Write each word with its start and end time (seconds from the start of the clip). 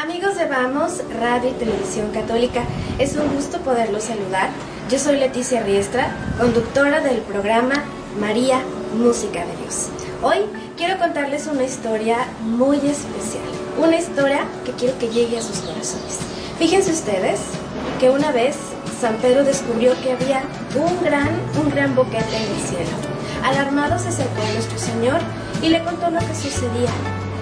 Amigos 0.00 0.36
de 0.36 0.46
Vamos, 0.46 1.02
Radio 1.18 1.50
y 1.50 1.54
Televisión 1.54 2.12
Católica, 2.12 2.62
es 3.00 3.16
un 3.16 3.34
gusto 3.34 3.58
poderlos 3.62 4.04
saludar. 4.04 4.48
Yo 4.88 4.96
soy 4.96 5.16
Leticia 5.16 5.64
Riestra, 5.64 6.14
conductora 6.38 7.00
del 7.00 7.16
programa 7.22 7.82
María, 8.20 8.60
Música 8.94 9.44
de 9.44 9.56
Dios. 9.56 9.88
Hoy 10.22 10.46
quiero 10.76 10.98
contarles 10.98 11.48
una 11.48 11.64
historia 11.64 12.18
muy 12.42 12.76
especial, 12.76 13.42
una 13.76 13.96
historia 13.96 14.44
que 14.64 14.70
quiero 14.70 14.96
que 15.00 15.08
llegue 15.08 15.36
a 15.36 15.42
sus 15.42 15.58
corazones. 15.58 16.20
Fíjense 16.60 16.92
ustedes 16.92 17.40
que 17.98 18.10
una 18.10 18.30
vez 18.30 18.54
San 19.00 19.16
Pedro 19.16 19.42
descubrió 19.42 20.00
que 20.00 20.12
había 20.12 20.42
un 20.76 21.02
gran, 21.02 21.28
un 21.60 21.70
gran 21.70 21.96
boquete 21.96 22.36
en 22.36 22.42
el 22.44 22.68
cielo. 22.68 22.96
Alarmado 23.42 23.98
se 23.98 24.10
acercó 24.10 24.42
a 24.48 24.52
nuestro 24.52 24.78
Señor 24.78 25.18
y 25.60 25.70
le 25.70 25.82
contó 25.82 26.08
lo 26.08 26.20
que 26.20 26.36
sucedía. 26.36 26.90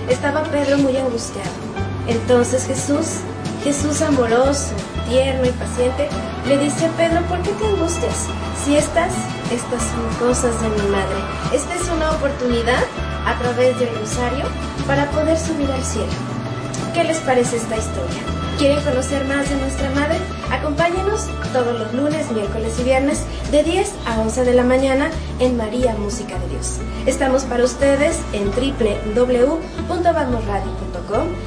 Estaba 0.08 0.42
Pedro 0.44 0.78
muy 0.78 0.96
angustiado. 0.96 1.75
Entonces 2.08 2.66
Jesús, 2.66 3.18
Jesús 3.64 4.02
amoroso, 4.02 4.74
tierno 5.08 5.46
y 5.46 5.50
paciente, 5.50 6.08
le 6.46 6.58
dice 6.58 6.86
a 6.86 6.90
Pedro, 6.90 7.22
¿por 7.22 7.42
qué 7.42 7.50
te 7.50 7.66
angustias? 7.66 8.26
Si 8.64 8.76
estas, 8.76 9.12
estas 9.52 9.82
son 9.82 10.28
cosas 10.28 10.60
de 10.62 10.68
mi 10.68 10.88
madre. 10.90 11.16
Esta 11.52 11.74
es 11.74 11.88
una 11.88 12.12
oportunidad 12.12 12.84
a 13.26 13.36
través 13.38 13.78
del 13.78 13.94
rosario 13.98 14.44
para 14.86 15.10
poder 15.10 15.38
subir 15.38 15.70
al 15.70 15.84
cielo. 15.84 16.12
¿Qué 16.94 17.04
les 17.04 17.18
parece 17.18 17.56
esta 17.56 17.76
historia? 17.76 18.22
¿Quieren 18.58 18.82
conocer 18.82 19.24
más 19.26 19.48
de 19.50 19.56
nuestra 19.56 19.90
madre? 19.90 20.16
Acompáñenos 20.50 21.26
todos 21.52 21.78
los 21.78 21.92
lunes, 21.92 22.30
miércoles 22.30 22.72
y 22.80 22.84
viernes 22.84 23.22
de 23.50 23.62
10 23.62 23.92
a 24.06 24.18
11 24.20 24.44
de 24.44 24.54
la 24.54 24.64
mañana 24.64 25.10
en 25.38 25.58
María 25.58 25.94
Música 25.94 26.38
de 26.38 26.48
Dios. 26.48 26.78
Estamos 27.04 27.44
para 27.44 27.64
ustedes 27.64 28.18
en 28.32 28.50
www.vamosradio.com, 28.50 30.85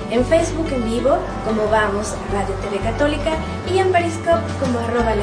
en 0.10 0.26
Facebook 0.26 0.68
en 0.72 0.86
vivo 0.86 1.18
como 1.46 1.70
Vamos 1.70 2.14
Radio 2.32 2.56
TV 2.62 2.78
Católica 2.80 3.32
y 3.72 3.80
en 3.80 3.92
Periscope 3.92 4.42
como 4.60 4.80
arroba 4.80 5.16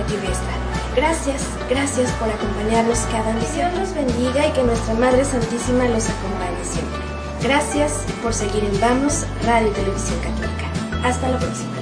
Gracias, 0.95 1.43
gracias 1.69 2.11
por 2.13 2.29
acompañarnos 2.29 2.99
cada 3.13 3.33
misión. 3.35 3.71
Dios 3.73 3.81
los 3.81 3.95
bendiga 3.95 4.47
y 4.47 4.53
que 4.53 4.63
nuestra 4.63 4.95
Madre 4.95 5.25
Santísima 5.25 5.85
los 5.89 6.09
acompañe 6.09 6.65
siempre. 6.65 7.01
Gracias 7.43 8.05
por 8.23 8.33
seguir 8.33 8.65
en 8.65 8.81
Vamos 8.81 9.27
Radio 9.45 9.71
Televisión 9.73 10.19
Católica. 10.21 10.67
Hasta 11.07 11.29
la 11.29 11.39
próxima. 11.39 11.76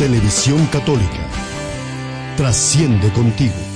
Televisión 0.00 0.66
Católica. 0.68 1.28
Trasciende 2.38 3.12
contigo. 3.12 3.69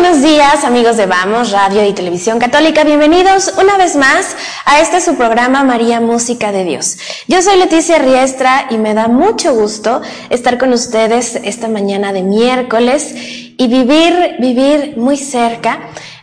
Buenos 0.00 0.22
días 0.22 0.62
amigos 0.62 0.96
de 0.96 1.06
Vamos, 1.06 1.50
Radio 1.50 1.84
y 1.84 1.92
Televisión 1.92 2.38
Católica. 2.38 2.84
Bienvenidos 2.84 3.52
una 3.60 3.76
vez 3.76 3.96
más 3.96 4.36
a 4.64 4.78
este 4.78 5.00
su 5.00 5.16
programa 5.16 5.64
María 5.64 6.00
Música 6.00 6.52
de 6.52 6.62
Dios. 6.62 6.98
Yo 7.26 7.42
soy 7.42 7.58
Leticia 7.58 7.98
Riestra 7.98 8.68
y 8.70 8.78
me 8.78 8.94
da 8.94 9.08
mucho 9.08 9.54
gusto 9.54 10.00
estar 10.30 10.56
con 10.56 10.72
ustedes 10.72 11.34
esta 11.42 11.66
mañana 11.66 12.12
de 12.12 12.22
miércoles 12.22 13.12
y 13.16 13.66
vivir, 13.66 14.36
vivir 14.38 14.94
muy 14.96 15.16
cerca 15.16 15.80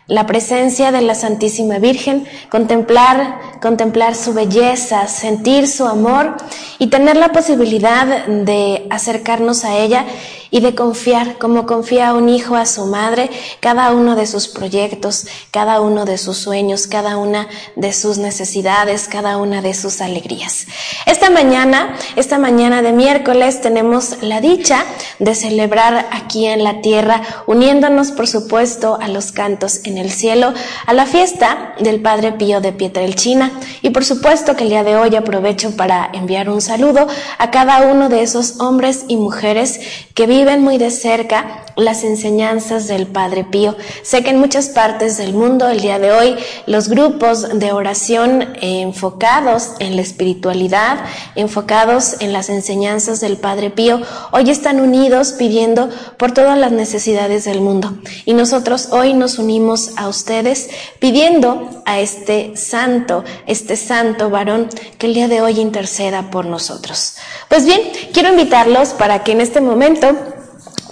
la 0.07 0.25
presencia 0.25 0.93
de 0.93 1.01
la 1.01 1.15
Santísima 1.15 1.77
Virgen, 1.77 2.25
contemplar, 2.49 3.59
contemplar 3.61 4.15
su 4.15 4.33
belleza, 4.33 5.07
sentir 5.07 5.67
su 5.67 5.85
amor 5.85 6.37
y 6.79 6.87
tener 6.87 7.17
la 7.17 7.33
posibilidad 7.33 8.25
de 8.25 8.87
acercarnos 8.89 9.65
a 9.65 9.75
ella 9.75 10.05
y 10.51 10.59
de 10.59 10.75
confiar, 10.75 11.37
como 11.37 11.65
confía 11.65 12.13
un 12.13 12.29
hijo 12.29 12.55
a 12.55 12.65
su 12.65 12.85
madre, 12.85 13.29
cada 13.59 13.91
uno 13.91 14.15
de 14.15 14.27
sus 14.27 14.47
proyectos, 14.47 15.27
cada 15.51 15.81
uno 15.81 16.05
de 16.05 16.17
sus 16.17 16.37
sueños, 16.37 16.87
cada 16.87 17.17
una 17.17 17.47
de 17.75 17.93
sus 17.93 18.17
necesidades, 18.17 19.07
cada 19.07 19.37
una 19.37 19.61
de 19.61 19.73
sus 19.73 20.01
alegrías. 20.01 20.67
Esta 21.05 21.29
mañana, 21.29 21.95
esta 22.15 22.39
mañana 22.39 22.81
de 22.81 22.91
miércoles, 22.91 23.61
tenemos 23.61 24.21
la 24.21 24.41
dicha 24.41 24.85
de 25.19 25.35
celebrar 25.35 26.07
aquí 26.11 26.45
en 26.45 26.63
la 26.63 26.81
tierra, 26.81 27.21
uniéndonos, 27.47 28.11
por 28.11 28.27
supuesto, 28.27 28.97
a 29.01 29.07
los 29.07 29.31
cantos 29.31 29.81
en 29.83 29.97
el 29.97 30.11
cielo, 30.11 30.53
a 30.85 30.93
la 30.93 31.05
fiesta 31.05 31.73
del 31.79 32.01
Padre 32.01 32.33
Pío 32.33 32.61
de 32.61 32.71
Pietrelchina. 32.71 33.51
Y 33.81 33.89
por 33.89 34.05
supuesto 34.05 34.55
que 34.55 34.63
el 34.63 34.69
día 34.69 34.83
de 34.83 34.95
hoy 34.95 35.15
aprovecho 35.15 35.75
para 35.75 36.09
enviar 36.13 36.49
un 36.49 36.61
saludo 36.61 37.07
a 37.37 37.51
cada 37.51 37.81
uno 37.91 38.09
de 38.09 38.21
esos 38.21 38.59
hombres 38.59 39.05
y 39.07 39.17
mujeres 39.17 39.79
que 40.13 40.27
viven 40.35 40.63
muy 40.63 40.77
de 40.77 40.91
cerca 40.91 41.63
las 41.77 42.03
enseñanzas 42.03 42.87
del 42.87 43.07
Padre 43.07 43.43
Pío. 43.43 43.75
Sé 44.03 44.23
que 44.23 44.29
en 44.29 44.39
muchas 44.39 44.69
partes 44.69 45.17
del 45.17 45.33
mundo 45.33 45.67
el 45.69 45.81
día 45.81 45.99
de 45.99 46.11
hoy 46.11 46.35
los 46.67 46.89
grupos 46.89 47.59
de 47.59 47.71
oración 47.71 48.55
enfocados 48.61 49.71
en 49.79 49.95
la 49.95 50.01
espiritualidad, 50.01 50.99
enfocados 51.35 52.17
en 52.19 52.33
las 52.33 52.49
enseñanzas 52.49 53.19
del 53.19 53.37
Padre 53.37 53.69
Pío, 53.69 54.01
hoy 54.31 54.49
están 54.49 54.79
unidos 54.79 55.33
pidiendo 55.33 55.89
por 56.17 56.33
todas 56.33 56.57
las 56.57 56.71
necesidades 56.71 57.45
del 57.45 57.61
mundo. 57.61 57.97
Y 58.25 58.33
nosotros 58.33 58.89
hoy 58.91 59.13
nos 59.13 59.37
unimos 59.37 59.91
a 59.97 60.07
ustedes 60.07 60.69
pidiendo 60.99 61.69
a 61.85 61.99
este 61.99 62.55
santo, 62.55 63.23
este 63.47 63.75
santo 63.75 64.29
varón 64.29 64.69
que 64.97 65.07
el 65.07 65.13
día 65.13 65.27
de 65.27 65.41
hoy 65.41 65.59
interceda 65.59 66.29
por 66.31 66.45
nosotros. 66.45 67.15
Pues 67.49 67.65
bien, 67.65 67.81
quiero 68.13 68.29
invitarlos 68.29 68.89
para 68.89 69.23
que 69.23 69.33
en 69.33 69.41
este 69.41 69.61
momento 69.61 70.15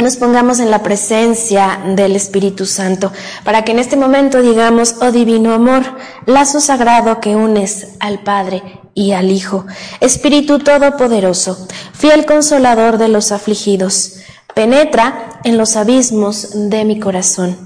nos 0.03 0.17
pongamos 0.17 0.59
en 0.59 0.69
la 0.69 0.83
presencia 0.83 1.79
del 1.95 2.15
Espíritu 2.15 2.65
Santo, 2.65 3.11
para 3.43 3.63
que 3.63 3.71
en 3.71 3.79
este 3.79 3.95
momento 3.95 4.41
digamos, 4.41 4.95
oh 5.01 5.11
divino 5.11 5.53
amor, 5.53 5.83
lazo 6.25 6.59
sagrado 6.59 7.19
que 7.21 7.35
unes 7.35 7.87
al 7.99 8.19
Padre 8.19 8.61
y 8.93 9.13
al 9.13 9.31
Hijo, 9.31 9.65
Espíritu 10.01 10.59
Todopoderoso, 10.59 11.67
fiel 11.93 12.25
consolador 12.25 12.97
de 12.97 13.07
los 13.07 13.31
afligidos, 13.31 14.17
penetra 14.53 15.39
en 15.43 15.57
los 15.57 15.75
abismos 15.75 16.69
de 16.69 16.85
mi 16.85 16.99
corazón. 16.99 17.57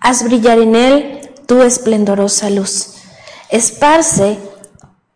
Haz 0.00 0.24
brillar 0.24 0.58
en 0.58 0.74
él 0.74 1.30
tu 1.46 1.62
esplendorosa 1.62 2.50
luz. 2.50 2.94
Esparce 3.50 4.38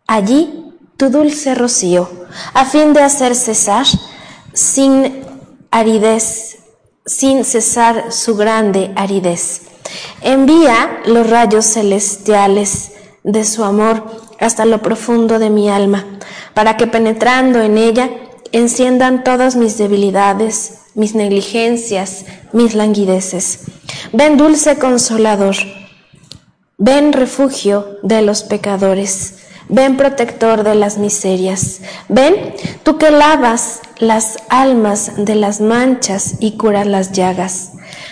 allí 0.07 0.73
tu 0.95 1.09
dulce 1.09 1.55
rocío, 1.55 2.09
a 2.53 2.65
fin 2.65 2.93
de 2.93 3.01
hacer 3.01 3.35
cesar 3.35 3.85
sin 4.53 5.30
aridez, 5.71 6.59
sin 7.05 7.43
cesar 7.45 8.11
su 8.11 8.35
grande 8.35 8.91
aridez. 8.95 9.63
Envía 10.21 11.01
los 11.05 11.29
rayos 11.29 11.65
celestiales 11.65 12.91
de 13.23 13.43
su 13.45 13.63
amor 13.63 14.03
hasta 14.39 14.65
lo 14.65 14.81
profundo 14.81 15.39
de 15.39 15.49
mi 15.49 15.69
alma, 15.69 16.05
para 16.53 16.77
que 16.77 16.87
penetrando 16.87 17.61
en 17.61 17.77
ella 17.77 18.09
enciendan 18.51 19.23
todas 19.23 19.55
mis 19.55 19.77
debilidades, 19.77 20.79
mis 20.93 21.15
negligencias, 21.15 22.25
mis 22.51 22.75
languideces. 22.75 23.61
Ven 24.11 24.37
dulce 24.37 24.77
consolador, 24.77 25.55
ven 26.77 27.13
refugio 27.13 27.97
de 28.03 28.21
los 28.21 28.43
pecadores, 28.43 29.40
ven 29.71 29.97
protector 29.97 30.63
de 30.63 30.75
las 30.75 30.97
miserias, 30.97 31.79
ven 32.09 32.53
tú 32.83 32.97
que 32.97 33.09
lavas 33.09 33.79
las 33.97 34.37
almas 34.49 35.13
de 35.17 35.35
las 35.35 35.61
manchas 35.61 36.35
y 36.39 36.57
curas 36.57 36.85
las 36.85 37.13
llagas, 37.13 37.71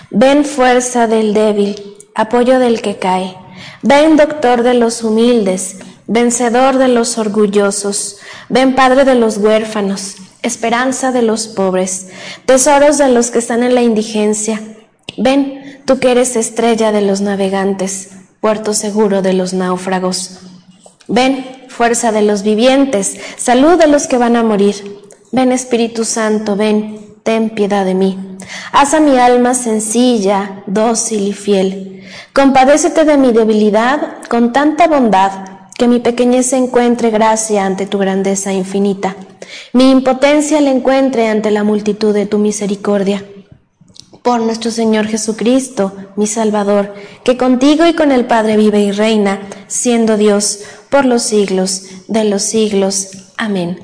ven 0.09 0.45
fuerza 0.45 1.05
del 1.07 1.33
débil, 1.33 1.97
apoyo 2.15 2.59
del 2.59 2.81
que 2.81 2.97
cae, 2.97 3.35
ven 3.83 4.15
doctor 4.15 4.63
de 4.63 4.73
los 4.73 5.03
humildes, 5.03 5.77
vencedor 6.07 6.77
de 6.77 6.87
los 6.87 7.17
orgullosos, 7.17 8.17
ven 8.47 8.73
padre 8.73 9.03
de 9.03 9.15
los 9.15 9.37
huérfanos, 9.37 10.15
esperanza 10.41 11.11
de 11.11 11.21
los 11.21 11.47
pobres, 11.47 12.07
tesoros 12.45 12.97
de 12.97 13.09
los 13.09 13.31
que 13.31 13.39
están 13.39 13.63
en 13.63 13.75
la 13.75 13.81
indigencia. 13.81 14.61
Ven, 15.17 15.81
tú 15.85 15.99
que 15.99 16.11
eres 16.11 16.37
estrella 16.37 16.93
de 16.93 17.01
los 17.01 17.19
navegantes, 17.19 18.11
puerto 18.39 18.73
seguro 18.73 19.21
de 19.21 19.33
los 19.33 19.53
náufragos. 19.53 20.39
Ven, 21.09 21.65
fuerza 21.67 22.11
de 22.11 22.21
los 22.21 22.43
vivientes, 22.43 23.17
salud 23.37 23.77
de 23.77 23.87
los 23.87 24.07
que 24.07 24.17
van 24.17 24.35
a 24.35 24.43
morir. 24.43 24.75
Ven, 25.31 25.51
Espíritu 25.51 26.05
Santo, 26.05 26.55
ven, 26.55 27.15
ten 27.23 27.49
piedad 27.49 27.83
de 27.83 27.95
mí. 27.95 28.17
Haz 28.71 28.93
a 28.93 28.99
mi 28.99 29.17
alma 29.17 29.53
sencilla, 29.53 30.63
dócil 30.67 31.27
y 31.27 31.33
fiel. 31.33 32.03
Compadécete 32.33 33.03
de 33.03 33.17
mi 33.17 33.33
debilidad 33.33 34.23
con 34.29 34.53
tanta 34.53 34.87
bondad 34.87 35.31
que 35.77 35.87
mi 35.87 35.99
pequeñez 35.99 36.53
encuentre 36.53 37.09
gracia 37.09 37.65
ante 37.65 37.85
tu 37.85 37.97
grandeza 37.97 38.53
infinita 38.53 39.15
mi 39.73 39.91
impotencia 39.91 40.61
la 40.61 40.71
encuentre 40.71 41.27
ante 41.27 41.51
la 41.51 41.63
multitud 41.63 42.13
de 42.13 42.25
tu 42.25 42.37
misericordia. 42.37 43.23
Por 44.21 44.41
nuestro 44.41 44.69
Señor 44.69 45.07
Jesucristo, 45.07 45.93
mi 46.15 46.27
Salvador, 46.27 46.93
que 47.23 47.37
contigo 47.37 47.85
y 47.85 47.93
con 47.93 48.11
el 48.11 48.25
Padre 48.25 48.57
vive 48.57 48.81
y 48.81 48.91
reina, 48.91 49.39
siendo 49.67 50.17
Dios 50.17 50.61
por 50.89 51.05
los 51.05 51.23
siglos 51.23 51.83
de 52.07 52.23
los 52.23 52.43
siglos. 52.43 53.09
Amén. 53.37 53.79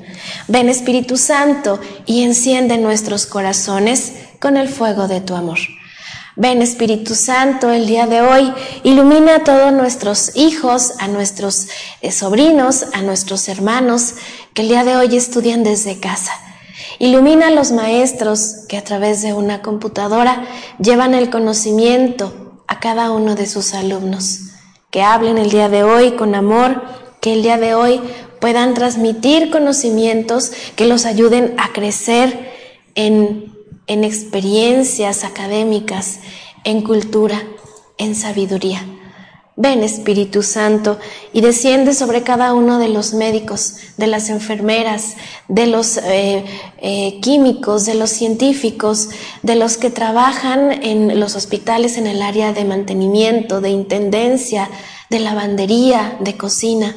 Ven 0.48 0.68
Espíritu 0.68 1.16
Santo 1.16 1.80
y 2.04 2.22
enciende 2.22 2.78
nuestros 2.78 3.26
corazones 3.26 4.12
con 4.40 4.56
el 4.56 4.68
fuego 4.68 5.08
de 5.08 5.20
tu 5.20 5.34
amor. 5.34 5.58
Ven 6.38 6.60
Espíritu 6.60 7.14
Santo 7.14 7.70
el 7.70 7.86
día 7.86 8.06
de 8.06 8.20
hoy, 8.20 8.52
ilumina 8.82 9.36
a 9.36 9.44
todos 9.44 9.72
nuestros 9.72 10.36
hijos, 10.36 10.92
a 10.98 11.08
nuestros 11.08 11.68
eh, 12.02 12.12
sobrinos, 12.12 12.84
a 12.92 13.00
nuestros 13.00 13.48
hermanos 13.48 14.16
que 14.52 14.60
el 14.60 14.68
día 14.68 14.84
de 14.84 14.96
hoy 14.96 15.16
estudian 15.16 15.64
desde 15.64 15.98
casa. 15.98 16.32
Ilumina 16.98 17.46
a 17.46 17.50
los 17.50 17.72
maestros 17.72 18.66
que 18.68 18.76
a 18.76 18.84
través 18.84 19.22
de 19.22 19.32
una 19.32 19.62
computadora 19.62 20.46
llevan 20.78 21.14
el 21.14 21.30
conocimiento 21.30 22.60
a 22.68 22.80
cada 22.80 23.12
uno 23.12 23.34
de 23.34 23.46
sus 23.46 23.72
alumnos. 23.72 24.45
Que 24.96 25.02
hablen 25.02 25.36
el 25.36 25.50
día 25.50 25.68
de 25.68 25.84
hoy 25.84 26.12
con 26.12 26.34
amor, 26.34 26.80
que 27.20 27.34
el 27.34 27.42
día 27.42 27.58
de 27.58 27.74
hoy 27.74 28.00
puedan 28.40 28.72
transmitir 28.72 29.50
conocimientos 29.50 30.52
que 30.74 30.86
los 30.86 31.04
ayuden 31.04 31.54
a 31.58 31.74
crecer 31.74 32.54
en 32.94 33.54
en 33.86 34.04
experiencias 34.04 35.24
académicas, 35.24 36.20
en 36.64 36.80
cultura, 36.80 37.42
en 37.98 38.14
sabiduría. 38.14 38.84
Ven 39.58 39.82
Espíritu 39.82 40.42
Santo 40.42 40.98
y 41.32 41.40
desciende 41.40 41.94
sobre 41.94 42.22
cada 42.22 42.52
uno 42.52 42.78
de 42.78 42.90
los 42.90 43.14
médicos, 43.14 43.76
de 43.96 44.06
las 44.06 44.28
enfermeras, 44.28 45.14
de 45.48 45.66
los 45.66 45.96
eh, 45.96 46.44
eh, 46.76 47.20
químicos, 47.22 47.86
de 47.86 47.94
los 47.94 48.10
científicos, 48.10 49.08
de 49.42 49.56
los 49.56 49.78
que 49.78 49.88
trabajan 49.88 50.84
en 50.84 51.18
los 51.18 51.36
hospitales 51.36 51.96
en 51.96 52.06
el 52.06 52.20
área 52.20 52.52
de 52.52 52.66
mantenimiento, 52.66 53.62
de 53.62 53.70
intendencia, 53.70 54.68
de 55.08 55.20
lavandería, 55.20 56.18
de 56.20 56.36
cocina. 56.36 56.94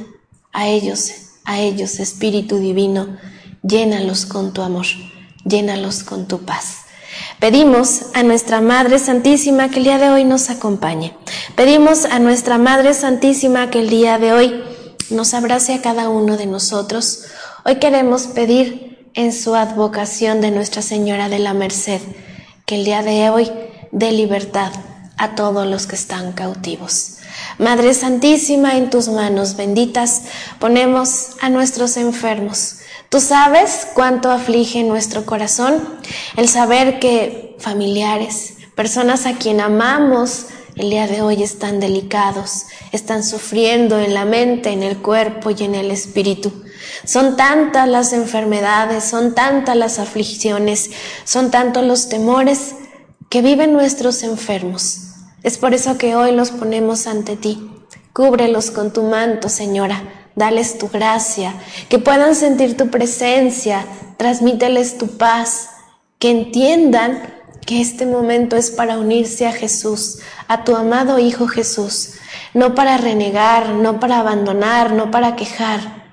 A 0.51 0.67
ellos, 0.67 1.11
a 1.45 1.61
ellos, 1.61 2.01
Espíritu 2.01 2.57
Divino, 2.57 3.17
llénalos 3.63 4.25
con 4.25 4.51
tu 4.51 4.61
amor, 4.63 4.85
llénalos 5.45 6.03
con 6.03 6.27
tu 6.27 6.39
paz. 6.39 6.88
Pedimos 7.39 8.07
a 8.13 8.23
nuestra 8.23 8.61
Madre 8.61 8.99
Santísima 8.99 9.69
que 9.69 9.77
el 9.77 9.85
día 9.85 9.97
de 9.97 10.09
hoy 10.09 10.25
nos 10.25 10.49
acompañe. 10.49 11.15
Pedimos 11.55 12.05
a 12.05 12.19
nuestra 12.19 12.57
Madre 12.57 12.93
Santísima 12.93 13.69
que 13.69 13.79
el 13.79 13.89
día 13.89 14.17
de 14.17 14.33
hoy 14.33 14.63
nos 15.09 15.33
abrace 15.33 15.73
a 15.73 15.81
cada 15.81 16.09
uno 16.09 16.37
de 16.37 16.45
nosotros. 16.45 17.25
Hoy 17.65 17.75
queremos 17.75 18.23
pedir 18.23 19.09
en 19.13 19.33
su 19.33 19.55
advocación 19.55 20.41
de 20.41 20.51
Nuestra 20.51 20.81
Señora 20.81 21.29
de 21.29 21.39
la 21.39 21.53
Merced 21.53 22.01
que 22.65 22.75
el 22.75 22.85
día 22.85 23.01
de 23.01 23.29
hoy 23.29 23.51
dé 23.91 24.11
libertad 24.11 24.71
a 25.17 25.35
todos 25.35 25.65
los 25.67 25.87
que 25.87 25.95
están 25.95 26.33
cautivos. 26.33 27.18
Madre 27.57 27.93
Santísima, 27.93 28.77
en 28.77 28.89
tus 28.89 29.09
manos 29.09 29.55
benditas 29.55 30.23
ponemos 30.59 31.31
a 31.41 31.49
nuestros 31.49 31.97
enfermos 31.97 32.79
Tú 33.09 33.19
sabes 33.19 33.87
cuánto 33.95 34.29
aflige 34.29 34.83
nuestro 34.83 35.25
corazón 35.25 35.83
el 36.37 36.47
saber 36.47 36.99
que 36.99 37.55
familiares, 37.57 38.53
personas 38.75 39.25
a 39.25 39.33
quien 39.33 39.61
amamos, 39.61 40.45
el 40.75 40.91
día 40.91 41.07
de 41.07 41.23
hoy 41.23 41.41
están 41.41 41.79
delicados, 41.79 42.67
están 42.91 43.23
sufriendo 43.23 43.97
en 43.97 44.13
la 44.13 44.25
mente, 44.25 44.69
en 44.69 44.83
el 44.83 44.99
cuerpo 44.99 45.49
y 45.49 45.63
en 45.63 45.73
el 45.73 45.89
espíritu. 45.89 46.53
Son 47.03 47.35
tantas 47.35 47.89
las 47.89 48.13
enfermedades, 48.13 49.05
son 49.05 49.33
tantas 49.33 49.75
las 49.75 49.97
aflicciones, 49.97 50.91
son 51.23 51.49
tantos 51.49 51.83
los 51.83 52.09
temores 52.09 52.75
que 53.27 53.41
viven 53.41 53.73
nuestros 53.73 54.21
enfermos. 54.21 55.08
Es 55.43 55.57
por 55.57 55.73
eso 55.73 55.97
que 55.97 56.15
hoy 56.15 56.33
los 56.33 56.51
ponemos 56.51 57.07
ante 57.07 57.35
ti. 57.37 57.69
Cúbrelos 58.13 58.71
con 58.71 58.91
tu 58.91 59.03
manto, 59.03 59.47
Señora. 59.49 60.03
Dales 60.35 60.77
tu 60.77 60.87
gracia, 60.87 61.53
que 61.89 61.99
puedan 61.99 62.33
sentir 62.33 62.77
tu 62.77 62.89
presencia, 62.89 63.85
transmíteles 64.15 64.97
tu 64.97 65.17
paz, 65.17 65.69
que 66.17 66.31
entiendan 66.31 67.21
que 67.65 67.81
este 67.81 68.05
momento 68.05 68.55
es 68.55 68.71
para 68.71 68.97
unirse 68.99 69.47
a 69.47 69.51
Jesús, 69.51 70.19
a 70.47 70.63
tu 70.63 70.75
amado 70.75 71.19
Hijo 71.19 71.47
Jesús, 71.47 72.13
no 72.53 72.73
para 72.73 72.97
renegar, 72.97 73.69
no 73.69 73.99
para 73.99 74.19
abandonar, 74.19 74.93
no 74.93 75.11
para 75.11 75.35
quejar, 75.35 76.11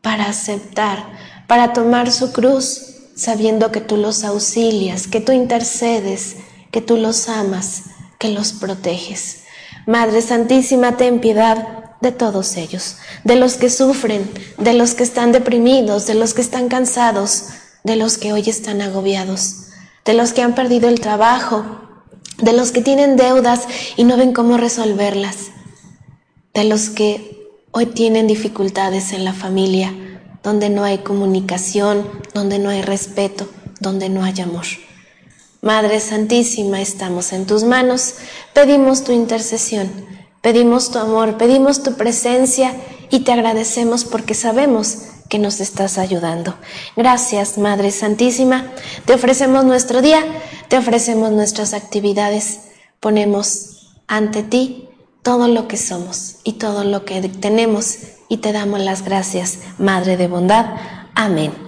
para 0.00 0.26
aceptar, 0.26 1.04
para 1.48 1.72
tomar 1.72 2.12
su 2.12 2.32
cruz, 2.32 2.94
sabiendo 3.16 3.72
que 3.72 3.80
tú 3.80 3.96
los 3.96 4.22
auxilias, 4.22 5.08
que 5.08 5.20
tú 5.20 5.32
intercedes, 5.32 6.36
que 6.70 6.80
tú 6.80 6.96
los 6.96 7.28
amas, 7.28 7.82
que 8.18 8.30
los 8.30 8.52
proteges. 8.52 9.44
Madre 9.86 10.22
Santísima, 10.22 10.96
ten 10.96 11.20
piedad 11.20 11.86
de 12.00 12.12
todos 12.12 12.56
ellos, 12.56 12.96
de 13.24 13.36
los 13.36 13.54
que 13.54 13.70
sufren, 13.70 14.30
de 14.58 14.74
los 14.74 14.94
que 14.94 15.02
están 15.02 15.32
deprimidos, 15.32 16.06
de 16.06 16.14
los 16.14 16.34
que 16.34 16.42
están 16.42 16.68
cansados, 16.68 17.46
de 17.84 17.96
los 17.96 18.18
que 18.18 18.32
hoy 18.32 18.42
están 18.48 18.82
agobiados, 18.82 19.68
de 20.04 20.14
los 20.14 20.32
que 20.32 20.42
han 20.42 20.54
perdido 20.54 20.88
el 20.88 21.00
trabajo, 21.00 21.64
de 22.38 22.52
los 22.52 22.70
que 22.70 22.82
tienen 22.82 23.16
deudas 23.16 23.66
y 23.96 24.04
no 24.04 24.16
ven 24.16 24.32
cómo 24.32 24.56
resolverlas, 24.56 25.36
de 26.52 26.64
los 26.64 26.90
que 26.90 27.48
hoy 27.70 27.86
tienen 27.86 28.26
dificultades 28.26 29.12
en 29.12 29.24
la 29.24 29.32
familia, 29.32 29.94
donde 30.42 30.70
no 30.70 30.84
hay 30.84 30.98
comunicación, 30.98 32.08
donde 32.34 32.58
no 32.58 32.70
hay 32.70 32.82
respeto, 32.82 33.48
donde 33.80 34.08
no 34.08 34.24
hay 34.24 34.40
amor. 34.40 34.66
Madre 35.66 36.00
Santísima, 36.00 36.80
estamos 36.80 37.34
en 37.34 37.46
tus 37.46 37.64
manos, 37.64 38.14
pedimos 38.54 39.04
tu 39.04 39.12
intercesión 39.12 39.90
Pedimos 40.46 40.92
tu 40.92 41.00
amor, 41.00 41.38
pedimos 41.38 41.82
tu 41.82 41.94
presencia 41.94 42.72
y 43.10 43.24
te 43.24 43.32
agradecemos 43.32 44.04
porque 44.04 44.32
sabemos 44.32 44.98
que 45.28 45.40
nos 45.40 45.58
estás 45.58 45.98
ayudando. 45.98 46.54
Gracias, 46.94 47.58
Madre 47.58 47.90
Santísima. 47.90 48.70
Te 49.06 49.14
ofrecemos 49.14 49.64
nuestro 49.64 50.02
día, 50.02 50.24
te 50.68 50.78
ofrecemos 50.78 51.32
nuestras 51.32 51.74
actividades. 51.74 52.60
Ponemos 53.00 53.96
ante 54.06 54.44
ti 54.44 54.88
todo 55.24 55.48
lo 55.48 55.66
que 55.66 55.78
somos 55.78 56.36
y 56.44 56.52
todo 56.52 56.84
lo 56.84 57.04
que 57.04 57.20
tenemos 57.22 57.96
y 58.28 58.36
te 58.36 58.52
damos 58.52 58.78
las 58.78 59.02
gracias, 59.02 59.58
Madre 59.78 60.16
de 60.16 60.28
bondad. 60.28 60.66
Amén. 61.16 61.65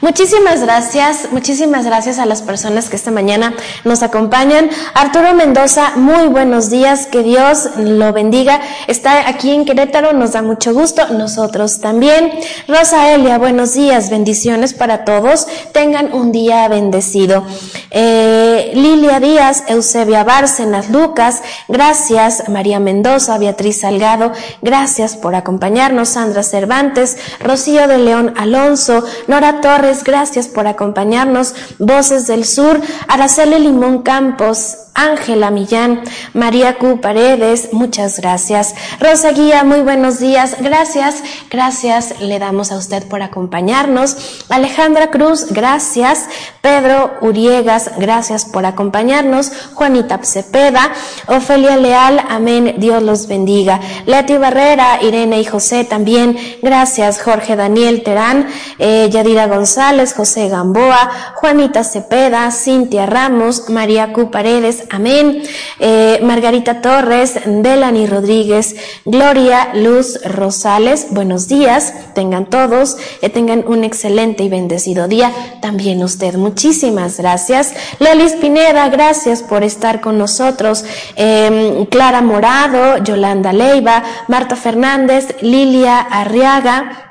Muchísimas 0.00 0.62
gracias, 0.62 1.28
muchísimas 1.32 1.84
gracias 1.84 2.18
a 2.18 2.26
las 2.26 2.42
personas 2.42 2.88
que 2.88 2.96
esta 2.96 3.10
mañana 3.10 3.54
nos 3.84 4.02
acompañan. 4.02 4.70
Arturo 4.94 5.34
Mendoza, 5.34 5.92
muy 5.96 6.28
buenos 6.28 6.70
días, 6.70 7.06
que 7.06 7.22
Dios 7.22 7.68
lo 7.76 8.12
bendiga. 8.12 8.60
Está 8.86 9.28
aquí 9.28 9.50
en 9.50 9.64
Querétaro, 9.64 10.12
nos 10.12 10.32
da 10.32 10.42
mucho 10.42 10.72
gusto, 10.72 11.08
nosotros 11.08 11.80
también. 11.80 12.32
Rosa 12.66 13.12
Elia, 13.12 13.38
buenos 13.38 13.74
días, 13.74 14.10
bendiciones 14.10 14.74
para 14.74 15.04
todos. 15.04 15.46
Tengan 15.72 16.12
un 16.12 16.32
día 16.32 16.66
bendecido. 16.68 17.44
Eh, 17.90 18.72
Lilia 18.74 19.20
Díaz, 19.20 19.64
Eusebia 19.68 20.24
Bárcenas, 20.24 20.90
Lucas, 20.90 21.42
gracias. 21.68 22.48
María 22.48 22.80
Mendoza, 22.80 23.38
Beatriz 23.38 23.80
Salgado, 23.80 24.32
gracias 24.62 25.16
por 25.16 25.34
acompañarnos. 25.34 26.10
Sandra 26.10 26.42
Cervantes, 26.42 27.16
Rocío 27.40 27.86
de 27.86 27.98
León 27.98 28.34
Alonso, 28.36 29.04
Nora 29.28 29.59
Torres, 29.60 30.04
gracias 30.04 30.48
por 30.48 30.66
acompañarnos. 30.66 31.54
Voces 31.78 32.26
del 32.26 32.44
Sur, 32.44 32.80
Araceli 33.08 33.58
Limón 33.58 34.02
Campos, 34.02 34.76
Ángela 34.94 35.50
Millán, 35.50 36.02
María 36.34 36.76
Q. 36.76 37.00
Paredes, 37.00 37.72
muchas 37.72 38.20
gracias. 38.20 38.74
Rosa 39.00 39.30
Guía, 39.32 39.64
muy 39.64 39.80
buenos 39.80 40.18
días. 40.18 40.56
Gracias, 40.60 41.22
gracias 41.50 42.20
le 42.20 42.38
damos 42.38 42.72
a 42.72 42.76
usted 42.76 43.06
por 43.08 43.22
acompañarnos. 43.22 44.44
Alejandra 44.48 45.10
Cruz, 45.10 45.46
gracias. 45.50 46.26
Pedro 46.60 47.14
Uriegas, 47.22 47.92
gracias 47.98 48.44
por 48.44 48.66
acompañarnos. 48.66 49.50
Juanita 49.74 50.20
Cepeda, 50.22 50.92
Ofelia 51.26 51.76
Leal, 51.76 52.22
amén, 52.28 52.74
Dios 52.78 53.02
los 53.02 53.26
bendiga. 53.26 53.80
Leti 54.06 54.36
Barrera, 54.36 55.02
Irene 55.02 55.40
y 55.40 55.44
José 55.44 55.84
también, 55.84 56.36
gracias. 56.62 57.22
Jorge 57.22 57.56
Daniel 57.56 58.02
Terán, 58.02 58.48
eh, 58.78 59.08
Yadira 59.10 59.46
González, 59.50 60.14
José 60.14 60.48
Gamboa, 60.48 61.34
Juanita 61.34 61.84
Cepeda, 61.84 62.50
Cintia 62.50 63.04
Ramos, 63.04 63.68
María 63.68 64.12
Q. 64.14 64.30
Paredes, 64.30 64.84
amén. 64.90 65.42
Eh, 65.78 66.20
Margarita 66.22 66.80
Torres, 66.80 67.34
Delani 67.44 68.06
Rodríguez, 68.06 68.76
Gloria 69.04 69.70
Luz 69.74 70.20
Rosales, 70.24 71.08
buenos 71.10 71.48
días, 71.48 71.92
tengan 72.14 72.46
todos, 72.46 72.96
eh, 73.20 73.28
tengan 73.28 73.64
un 73.66 73.84
excelente 73.84 74.44
y 74.44 74.48
bendecido 74.48 75.08
día, 75.08 75.32
también 75.60 76.02
usted, 76.02 76.34
muchísimas 76.36 77.18
gracias. 77.18 77.74
Lelis 77.98 78.32
Pineda, 78.32 78.88
gracias 78.88 79.42
por 79.42 79.64
estar 79.64 80.00
con 80.00 80.16
nosotros. 80.18 80.84
Em, 81.16 81.86
Clara 81.86 82.22
Morado, 82.22 83.02
Yolanda 83.02 83.52
Leiva, 83.52 84.02
Marta 84.28 84.56
Fernández, 84.56 85.36
Lilia 85.42 85.98
Arriaga, 86.00 87.09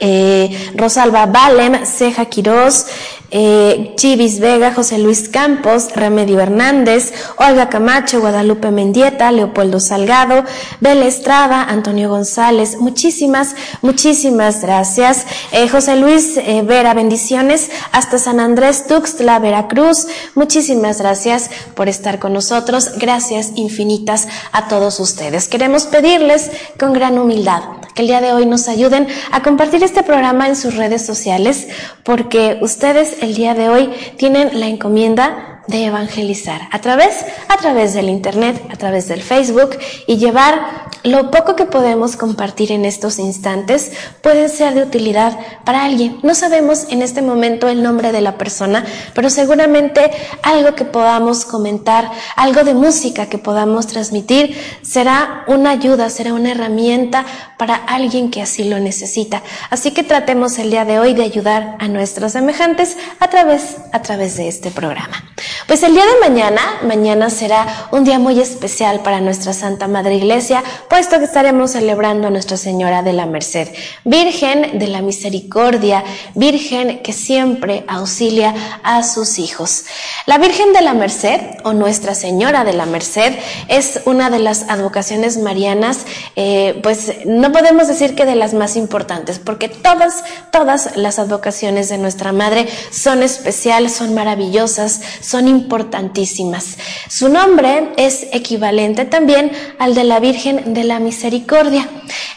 eh, 0.00 0.72
Rosalba 0.74 1.26
Valem, 1.26 1.84
Ceja 1.84 2.24
Quirós, 2.24 2.86
eh, 3.30 3.94
Chivis 3.96 4.40
Vega, 4.40 4.72
José 4.74 4.98
Luis 4.98 5.28
Campos, 5.28 5.94
Remedio 5.94 6.40
Hernández, 6.40 7.12
Olga 7.36 7.68
Camacho, 7.68 8.20
Guadalupe 8.20 8.70
Mendieta, 8.70 9.30
Leopoldo 9.30 9.78
Salgado, 9.78 10.44
Bel 10.80 11.02
Estrada, 11.02 11.62
Antonio 11.62 12.08
González, 12.08 12.78
muchísimas, 12.78 13.54
muchísimas 13.82 14.62
gracias. 14.62 15.26
Eh, 15.52 15.68
José 15.68 15.96
Luis 15.96 16.36
eh, 16.38 16.62
Vera, 16.62 16.94
bendiciones 16.94 17.70
hasta 17.92 18.18
San 18.18 18.40
Andrés 18.40 18.86
Tuxtla, 18.86 19.38
Veracruz, 19.38 20.08
muchísimas 20.34 20.98
gracias 20.98 21.50
por 21.74 21.88
estar 21.88 22.18
con 22.18 22.32
nosotros, 22.32 22.92
gracias 22.96 23.52
infinitas 23.54 24.26
a 24.52 24.68
todos 24.68 24.98
ustedes. 24.98 25.46
Queremos 25.46 25.84
pedirles 25.84 26.50
con 26.78 26.92
gran 26.92 27.18
humildad 27.18 27.79
que 27.94 28.02
el 28.02 28.08
día 28.08 28.20
de 28.20 28.32
hoy 28.32 28.46
nos 28.46 28.68
ayuden 28.68 29.06
a 29.32 29.42
compartir 29.42 29.82
este 29.82 30.02
programa 30.02 30.48
en 30.48 30.56
sus 30.56 30.76
redes 30.76 31.04
sociales 31.04 31.68
porque 32.04 32.58
ustedes 32.60 33.22
el 33.22 33.34
día 33.34 33.54
de 33.54 33.68
hoy 33.68 33.90
tienen 34.16 34.58
la 34.58 34.66
encomienda 34.66 35.62
de 35.66 35.86
evangelizar 35.86 36.62
a 36.72 36.80
través, 36.80 37.24
a 37.48 37.56
través 37.56 37.94
del 37.94 38.08
internet, 38.08 38.60
a 38.70 38.76
través 38.76 39.08
del 39.08 39.22
Facebook 39.22 39.78
y 40.06 40.16
llevar 40.16 40.89
lo 41.02 41.30
poco 41.30 41.56
que 41.56 41.64
podemos 41.64 42.16
compartir 42.16 42.72
en 42.72 42.84
estos 42.84 43.18
instantes 43.18 43.92
puede 44.22 44.48
ser 44.48 44.74
de 44.74 44.82
utilidad 44.82 45.38
para 45.64 45.84
alguien. 45.84 46.18
No 46.22 46.34
sabemos 46.34 46.86
en 46.90 47.02
este 47.02 47.22
momento 47.22 47.68
el 47.68 47.82
nombre 47.82 48.12
de 48.12 48.20
la 48.20 48.36
persona, 48.36 48.84
pero 49.14 49.30
seguramente 49.30 50.10
algo 50.42 50.74
que 50.74 50.84
podamos 50.84 51.44
comentar, 51.44 52.10
algo 52.36 52.64
de 52.64 52.74
música 52.74 53.26
que 53.26 53.38
podamos 53.38 53.86
transmitir, 53.86 54.56
será 54.82 55.44
una 55.46 55.70
ayuda, 55.70 56.10
será 56.10 56.34
una 56.34 56.52
herramienta 56.52 57.24
para 57.56 57.74
alguien 57.74 58.30
que 58.30 58.42
así 58.42 58.64
lo 58.64 58.78
necesita. 58.78 59.42
Así 59.70 59.92
que 59.92 60.02
tratemos 60.02 60.58
el 60.58 60.70
día 60.70 60.84
de 60.84 60.98
hoy 60.98 61.14
de 61.14 61.22
ayudar 61.22 61.76
a 61.78 61.88
nuestros 61.88 62.32
semejantes 62.32 62.96
a 63.18 63.28
través, 63.28 63.76
a 63.92 64.02
través 64.02 64.36
de 64.36 64.48
este 64.48 64.70
programa. 64.70 65.24
Pues 65.66 65.82
el 65.82 65.94
día 65.94 66.04
de 66.04 66.28
mañana, 66.28 66.60
mañana 66.82 67.30
será 67.30 67.88
un 67.92 68.04
día 68.04 68.18
muy 68.18 68.40
especial 68.40 69.00
para 69.00 69.20
nuestra 69.20 69.52
Santa 69.52 69.88
Madre 69.88 70.16
Iglesia, 70.16 70.62
puesto 70.90 71.18
que 71.18 71.24
estaremos 71.24 71.70
celebrando 71.70 72.26
a 72.26 72.30
Nuestra 72.30 72.56
Señora 72.56 73.02
de 73.02 73.12
la 73.12 73.24
Merced, 73.24 73.68
Virgen 74.04 74.80
de 74.80 74.88
la 74.88 75.02
Misericordia, 75.02 76.02
Virgen 76.34 76.98
que 76.98 77.12
siempre 77.12 77.84
auxilia 77.86 78.52
a 78.82 79.04
sus 79.04 79.38
hijos. 79.38 79.84
La 80.26 80.38
Virgen 80.38 80.72
de 80.72 80.82
la 80.82 80.92
Merced 80.92 81.40
o 81.62 81.74
Nuestra 81.74 82.16
Señora 82.16 82.64
de 82.64 82.72
la 82.72 82.86
Merced 82.86 83.34
es 83.68 84.00
una 84.04 84.30
de 84.30 84.40
las 84.40 84.68
advocaciones 84.68 85.38
marianas, 85.38 86.00
eh, 86.34 86.80
pues 86.82 87.24
no 87.24 87.52
podemos 87.52 87.86
decir 87.86 88.16
que 88.16 88.26
de 88.26 88.34
las 88.34 88.52
más 88.52 88.74
importantes, 88.74 89.38
porque 89.38 89.68
todas, 89.68 90.24
todas 90.50 90.96
las 90.96 91.20
advocaciones 91.20 91.88
de 91.88 91.98
nuestra 91.98 92.32
Madre 92.32 92.66
son 92.90 93.22
especiales, 93.22 93.94
son 93.94 94.12
maravillosas, 94.12 95.00
son 95.20 95.46
importantísimas. 95.46 96.78
Su 97.08 97.28
nombre 97.28 97.92
es 97.96 98.26
equivalente 98.32 99.04
también 99.04 99.52
al 99.78 99.94
de 99.94 100.02
la 100.02 100.18
Virgen 100.18 100.74
de 100.74 100.79
la 100.84 100.98
Misericordia. 100.98 101.88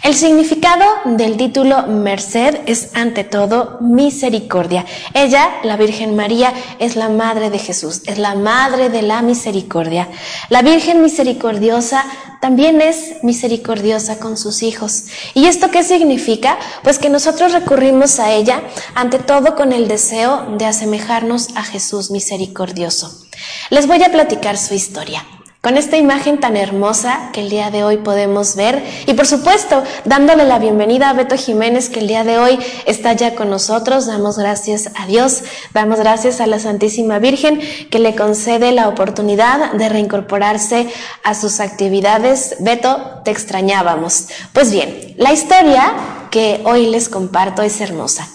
El 0.04 0.16
significado 0.16 0.84
del 1.06 1.38
título 1.38 1.88
Merced 1.88 2.60
es 2.66 2.90
ante 2.94 3.24
todo 3.24 3.78
misericordia. 3.80 4.86
Ella, 5.14 5.50
la 5.64 5.78
Virgen 5.78 6.16
María, 6.16 6.54
es 6.80 6.96
la 6.96 7.10
Madre 7.10 7.50
de 7.50 7.58
Jesús, 7.58 8.02
es 8.06 8.18
la 8.18 8.36
Madre 8.36 8.90
de 8.90 9.02
la 9.02 9.22
Misericordia. 9.22 10.10
La 10.50 10.62
Virgen 10.62 11.02
Misericordiosa 11.02 12.04
también 12.42 12.82
es 12.82 13.24
misericordiosa 13.24 14.20
con 14.20 14.36
sus 14.36 14.64
hijos. 14.64 15.06
¿Y 15.34 15.46
esto 15.46 15.72
qué 15.72 15.84
significa? 15.84 16.58
Pues 16.84 17.00
que 17.00 17.10
nosotros 17.10 17.54
recurrimos 17.54 18.20
a 18.20 18.34
ella 18.34 18.62
ante 18.96 19.20
todo 19.20 19.56
con 19.56 19.72
el 19.72 19.88
deseo 19.88 20.58
de 20.58 20.66
asemejarnos 20.66 21.56
a 21.56 21.64
Jesús 21.64 22.12
misericordioso. 22.12 23.24
Les 23.70 23.88
voy 23.88 24.04
a 24.04 24.12
platicar 24.12 24.58
su 24.58 24.74
historia 24.74 25.26
con 25.64 25.78
esta 25.78 25.96
imagen 25.96 26.42
tan 26.42 26.58
hermosa 26.58 27.30
que 27.32 27.40
el 27.40 27.50
día 27.50 27.72
de 27.72 27.86
hoy 27.86 27.96
podemos 27.96 28.58
ver 28.58 28.84
y 29.06 29.14
por 29.14 29.26
supuesto 29.26 29.82
dándole 30.04 30.44
la 30.44 30.60
bienvenida 30.60 31.10
a 31.10 31.14
Beto 31.14 31.38
Jiménez 31.38 31.90
que 31.90 32.02
el 32.02 32.08
día 32.10 32.26
de 32.26 32.38
hoy 32.38 32.60
está 32.86 33.14
ya 33.14 33.34
con 33.34 33.50
nosotros, 33.50 34.06
damos 34.06 34.38
gracias 34.38 34.90
a 34.94 35.08
Dios, 35.08 35.44
damos 35.74 36.00
gracias 36.00 36.42
a 36.42 36.48
la 36.48 36.60
Santísima 36.60 37.18
Virgen 37.20 37.62
que 37.90 38.00
le 38.00 38.14
concede 38.14 38.74
la 38.74 38.90
oportunidad 38.90 39.72
de 39.72 39.88
reincorporarse 39.88 40.90
a 41.24 41.34
sus 41.34 41.62
actividades. 41.62 42.58
Beto, 42.60 43.22
te 43.24 43.32
extrañábamos. 43.32 44.28
Pues 44.52 44.70
bien, 44.70 45.14
la 45.16 45.32
historia 45.32 45.94
que 46.34 46.62
hoy 46.66 46.88
les 46.88 47.10
comparto 47.10 47.62
es 47.62 47.80
hermosa. 47.80 48.28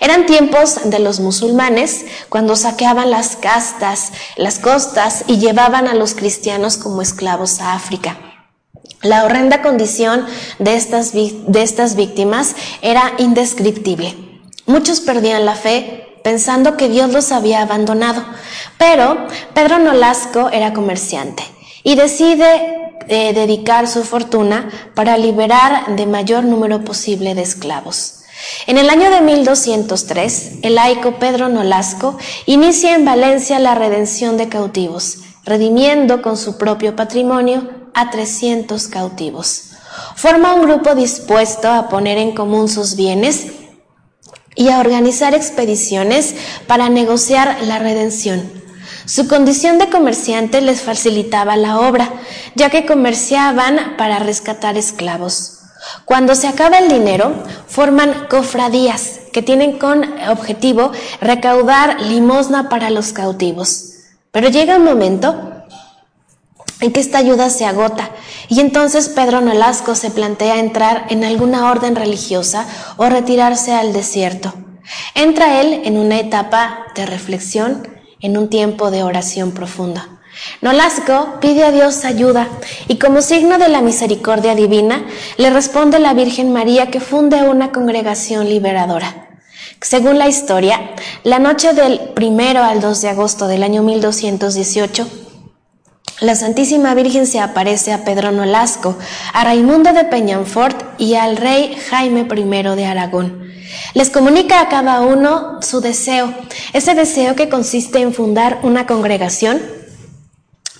Eran 0.00 0.26
tiempos 0.26 0.90
de 0.90 0.98
los 0.98 1.20
musulmanes 1.20 2.04
cuando 2.28 2.56
saqueaban 2.56 3.12
las 3.12 3.36
castas, 3.36 4.10
las 4.34 4.58
costas 4.58 5.22
y 5.28 5.38
llevaban 5.38 5.86
a 5.86 5.94
los 5.94 6.16
cristianos 6.16 6.76
como 6.76 7.00
esclavos 7.00 7.60
a 7.60 7.74
África. 7.74 8.18
La 9.02 9.24
horrenda 9.24 9.62
condición 9.62 10.26
de 10.58 10.74
estas, 10.74 11.12
de 11.12 11.62
estas 11.62 11.94
víctimas 11.94 12.56
era 12.82 13.12
indescriptible. 13.18 14.16
Muchos 14.66 15.00
perdían 15.00 15.46
la 15.46 15.54
fe 15.54 16.18
pensando 16.24 16.76
que 16.76 16.88
Dios 16.88 17.12
los 17.12 17.30
había 17.30 17.62
abandonado, 17.62 18.24
pero 18.78 19.28
Pedro 19.54 19.78
Nolasco 19.78 20.50
era 20.50 20.72
comerciante 20.72 21.44
y 21.84 21.94
decide 21.94 22.83
eh, 23.08 23.32
dedicar 23.32 23.88
su 23.88 24.04
fortuna 24.04 24.70
para 24.94 25.16
liberar 25.16 25.96
de 25.96 26.06
mayor 26.06 26.44
número 26.44 26.84
posible 26.84 27.34
de 27.34 27.42
esclavos. 27.42 28.24
En 28.66 28.78
el 28.78 28.90
año 28.90 29.10
de 29.10 29.20
1203, 29.20 30.52
el 30.62 30.74
laico 30.74 31.18
Pedro 31.18 31.48
Nolasco 31.48 32.18
inicia 32.46 32.94
en 32.94 33.04
Valencia 33.04 33.58
la 33.58 33.74
redención 33.74 34.36
de 34.36 34.48
cautivos, 34.48 35.18
redimiendo 35.44 36.22
con 36.22 36.36
su 36.36 36.58
propio 36.58 36.96
patrimonio 36.96 37.68
a 37.94 38.10
300 38.10 38.88
cautivos. 38.88 39.70
Forma 40.16 40.54
un 40.54 40.62
grupo 40.62 40.94
dispuesto 40.94 41.70
a 41.70 41.88
poner 41.88 42.18
en 42.18 42.34
común 42.34 42.68
sus 42.68 42.96
bienes 42.96 43.46
y 44.56 44.68
a 44.68 44.80
organizar 44.80 45.34
expediciones 45.34 46.34
para 46.66 46.88
negociar 46.88 47.58
la 47.62 47.78
redención. 47.78 48.63
Su 49.06 49.28
condición 49.28 49.78
de 49.78 49.90
comerciante 49.90 50.62
les 50.62 50.80
facilitaba 50.80 51.56
la 51.56 51.78
obra, 51.80 52.10
ya 52.54 52.70
que 52.70 52.86
comerciaban 52.86 53.96
para 53.98 54.18
rescatar 54.18 54.78
esclavos. 54.78 55.58
Cuando 56.06 56.34
se 56.34 56.48
acaba 56.48 56.78
el 56.78 56.88
dinero, 56.88 57.34
forman 57.66 58.26
cofradías 58.30 59.20
que 59.32 59.42
tienen 59.42 59.78
con 59.78 60.04
objetivo 60.28 60.92
recaudar 61.20 62.00
limosna 62.00 62.70
para 62.70 62.88
los 62.88 63.12
cautivos. 63.12 63.90
Pero 64.30 64.48
llega 64.48 64.78
un 64.78 64.84
momento 64.84 65.52
en 66.80 66.92
que 66.92 67.00
esta 67.00 67.18
ayuda 67.18 67.50
se 67.50 67.66
agota 67.66 68.10
y 68.48 68.60
entonces 68.60 69.10
Pedro 69.10 69.42
Nolasco 69.42 69.94
se 69.94 70.10
plantea 70.10 70.58
entrar 70.58 71.06
en 71.10 71.24
alguna 71.24 71.70
orden 71.70 71.94
religiosa 71.94 72.66
o 72.96 73.08
retirarse 73.08 73.74
al 73.74 73.92
desierto. 73.92 74.54
Entra 75.14 75.60
él 75.60 75.82
en 75.84 75.98
una 75.98 76.18
etapa 76.18 76.86
de 76.94 77.06
reflexión 77.06 77.93
en 78.24 78.38
un 78.38 78.48
tiempo 78.48 78.90
de 78.90 79.02
oración 79.02 79.52
profunda. 79.52 80.08
Nolasco 80.62 81.38
pide 81.40 81.62
a 81.62 81.72
Dios 81.72 82.06
ayuda 82.06 82.48
y 82.88 82.98
como 82.98 83.20
signo 83.20 83.58
de 83.58 83.68
la 83.68 83.82
misericordia 83.82 84.54
divina 84.54 85.04
le 85.36 85.50
responde 85.50 85.98
la 85.98 86.14
Virgen 86.14 86.50
María 86.50 86.90
que 86.90 87.00
funde 87.00 87.42
una 87.42 87.70
congregación 87.70 88.48
liberadora. 88.48 89.28
Según 89.82 90.18
la 90.18 90.26
historia, 90.26 90.94
la 91.22 91.38
noche 91.38 91.74
del 91.74 92.00
primero 92.14 92.62
al 92.62 92.80
2 92.80 93.02
de 93.02 93.08
agosto 93.10 93.46
del 93.46 93.62
año 93.62 93.82
1218, 93.82 95.06
la 96.20 96.36
Santísima 96.36 96.94
Virgen 96.94 97.26
se 97.26 97.40
aparece 97.40 97.92
a 97.92 98.04
Pedro 98.04 98.30
Nolasco, 98.30 98.96
a 99.32 99.44
Raimundo 99.44 99.92
de 99.92 100.04
Peñanfort 100.04 100.98
y 100.98 101.14
al 101.14 101.36
rey 101.36 101.76
Jaime 101.90 102.20
I 102.20 102.76
de 102.76 102.86
Aragón. 102.86 103.52
Les 103.94 104.10
comunica 104.10 104.60
a 104.60 104.68
cada 104.68 105.00
uno 105.00 105.60
su 105.60 105.80
deseo, 105.80 106.32
ese 106.72 106.94
deseo 106.94 107.34
que 107.34 107.48
consiste 107.48 108.00
en 108.00 108.14
fundar 108.14 108.60
una 108.62 108.86
congregación 108.86 109.60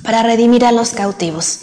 para 0.04 0.22
redimir 0.22 0.64
a 0.64 0.72
los 0.72 0.90
cautivos. 0.90 1.60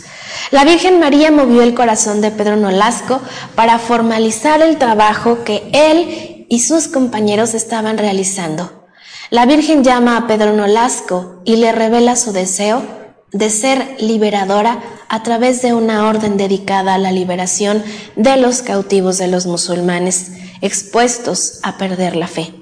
La 0.52 0.66
Virgen 0.66 1.00
María 1.00 1.32
movió 1.32 1.62
el 1.62 1.74
corazón 1.74 2.20
de 2.20 2.32
Pedro 2.32 2.58
Nolasco 2.58 3.22
para 3.56 3.80
formalizar 3.80 4.62
el 4.62 4.78
trabajo 4.78 5.44
que 5.46 5.70
él 5.72 6.46
y 6.50 6.60
sus 6.60 6.90
compañeros 6.90 7.54
estaban 7.54 7.98
realizando. 7.98 8.88
La 9.30 9.46
Virgen 9.46 9.84
llama 9.84 10.18
a 10.18 10.28
Pedro 10.28 10.52
Nolasco 10.52 11.42
y 11.46 11.56
le 11.56 11.72
revela 11.72 12.18
su 12.18 12.34
deseo 12.34 13.01
de 13.32 13.50
ser 13.50 13.96
liberadora 14.00 14.80
a 15.08 15.24
través 15.24 15.62
de 15.62 15.74
una 15.74 16.08
orden 16.08 16.38
dedicada 16.38 16.96
a 16.96 16.98
la 16.98 17.12
liberación 17.12 17.84
de 18.16 18.38
los 18.38 18.62
cautivos 18.62 19.18
de 19.18 19.28
los 19.28 19.46
musulmanes 19.46 20.32
expuestos 20.62 21.60
a 21.64 21.78
perder 21.78 22.16
la 22.16 22.28
fe. 22.28 22.54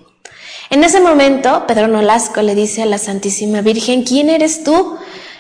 En 0.70 0.84
ese 0.84 1.02
momento, 1.02 1.66
Pedro 1.68 1.88
Nolasco 1.88 2.42
le 2.42 2.54
dice 2.54 2.84
a 2.84 2.86
la 2.86 3.00
Santísima 3.00 3.62
Virgen, 3.62 4.04
¿quién 4.04 4.30
eres 4.30 4.64
tú? 4.64 4.98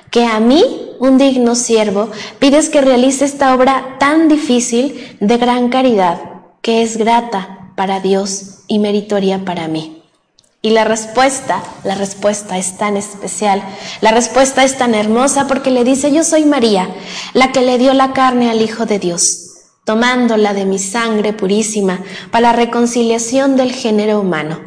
Que 0.09 0.25
a 0.25 0.39
mí, 0.39 0.63
un 0.99 1.19
digno 1.19 1.53
siervo, 1.53 2.09
pides 2.39 2.69
que 2.69 2.81
realice 2.81 3.25
esta 3.25 3.53
obra 3.53 3.97
tan 3.99 4.27
difícil 4.27 5.17
de 5.19 5.37
gran 5.37 5.69
caridad, 5.69 6.19
que 6.63 6.81
es 6.81 6.97
grata 6.97 7.73
para 7.75 7.99
Dios 7.99 8.63
y 8.67 8.79
meritoria 8.79 9.45
para 9.45 9.67
mí. 9.67 9.98
Y 10.61 10.71
la 10.71 10.83
respuesta, 10.83 11.63
la 11.85 11.95
respuesta 11.95 12.57
es 12.57 12.77
tan 12.77 12.97
especial, 12.97 13.63
la 14.01 14.11
respuesta 14.11 14.65
es 14.65 14.77
tan 14.77 14.93
hermosa 14.93 15.47
porque 15.47 15.71
le 15.71 15.85
dice, 15.85 16.11
yo 16.11 16.25
soy 16.25 16.43
María, 16.43 16.89
la 17.33 17.53
que 17.53 17.61
le 17.61 17.77
dio 17.77 17.93
la 17.93 18.11
carne 18.11 18.49
al 18.49 18.61
Hijo 18.61 18.85
de 18.85 18.99
Dios, 18.99 19.51
tomándola 19.85 20.53
de 20.53 20.65
mi 20.65 20.77
sangre 20.77 21.31
purísima 21.31 22.01
para 22.29 22.49
la 22.49 22.53
reconciliación 22.53 23.55
del 23.55 23.71
género 23.71 24.19
humano. 24.19 24.59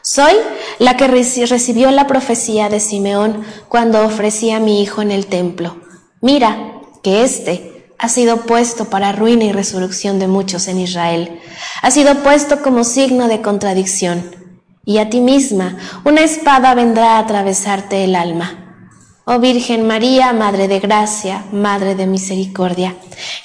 Soy 0.00 0.32
la 0.78 0.96
que 0.96 1.06
recibió 1.06 1.90
la 1.90 2.06
profecía 2.06 2.70
de 2.70 2.80
Simeón 2.80 3.44
cuando 3.68 4.06
ofrecí 4.06 4.52
a 4.52 4.60
mi 4.60 4.80
Hijo 4.80 5.02
en 5.02 5.10
el 5.10 5.26
templo. 5.26 5.76
Mira 6.22 6.80
que 7.02 7.24
éste 7.24 7.92
ha 7.98 8.08
sido 8.08 8.46
puesto 8.46 8.86
para 8.86 9.12
ruina 9.12 9.44
y 9.44 9.52
resurrección 9.52 10.18
de 10.18 10.28
muchos 10.28 10.66
en 10.66 10.80
Israel. 10.80 11.40
Ha 11.82 11.90
sido 11.90 12.22
puesto 12.22 12.62
como 12.62 12.84
signo 12.84 13.28
de 13.28 13.42
contradicción 13.42 14.45
y 14.86 14.96
a 14.98 15.10
ti 15.10 15.20
misma 15.20 15.76
una 16.04 16.22
espada 16.22 16.74
vendrá 16.74 17.16
a 17.16 17.18
atravesarte 17.18 18.04
el 18.04 18.16
alma. 18.16 18.62
Oh 19.26 19.40
Virgen 19.40 19.86
María, 19.86 20.32
Madre 20.32 20.68
de 20.68 20.78
Gracia, 20.78 21.44
Madre 21.52 21.96
de 21.96 22.06
Misericordia, 22.06 22.94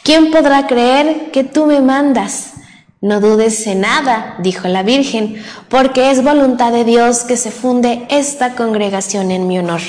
¿quién 0.04 0.32
podrá 0.32 0.68
creer 0.68 1.32
que 1.32 1.44
tú 1.44 1.66
me 1.66 1.82
mandas? 1.82 2.54
No 3.02 3.20
dudes 3.20 3.66
en 3.66 3.82
nada, 3.82 4.36
dijo 4.44 4.68
la 4.68 4.84
Virgen, 4.84 5.44
porque 5.70 6.12
es 6.12 6.24
voluntad 6.24 6.72
de 6.72 6.86
Dios 6.86 7.24
que 7.24 7.36
se 7.36 7.50
funde 7.50 8.06
esta 8.10 8.54
congregación 8.54 9.32
en 9.32 9.48
mi 9.48 9.58
honor. 9.58 9.82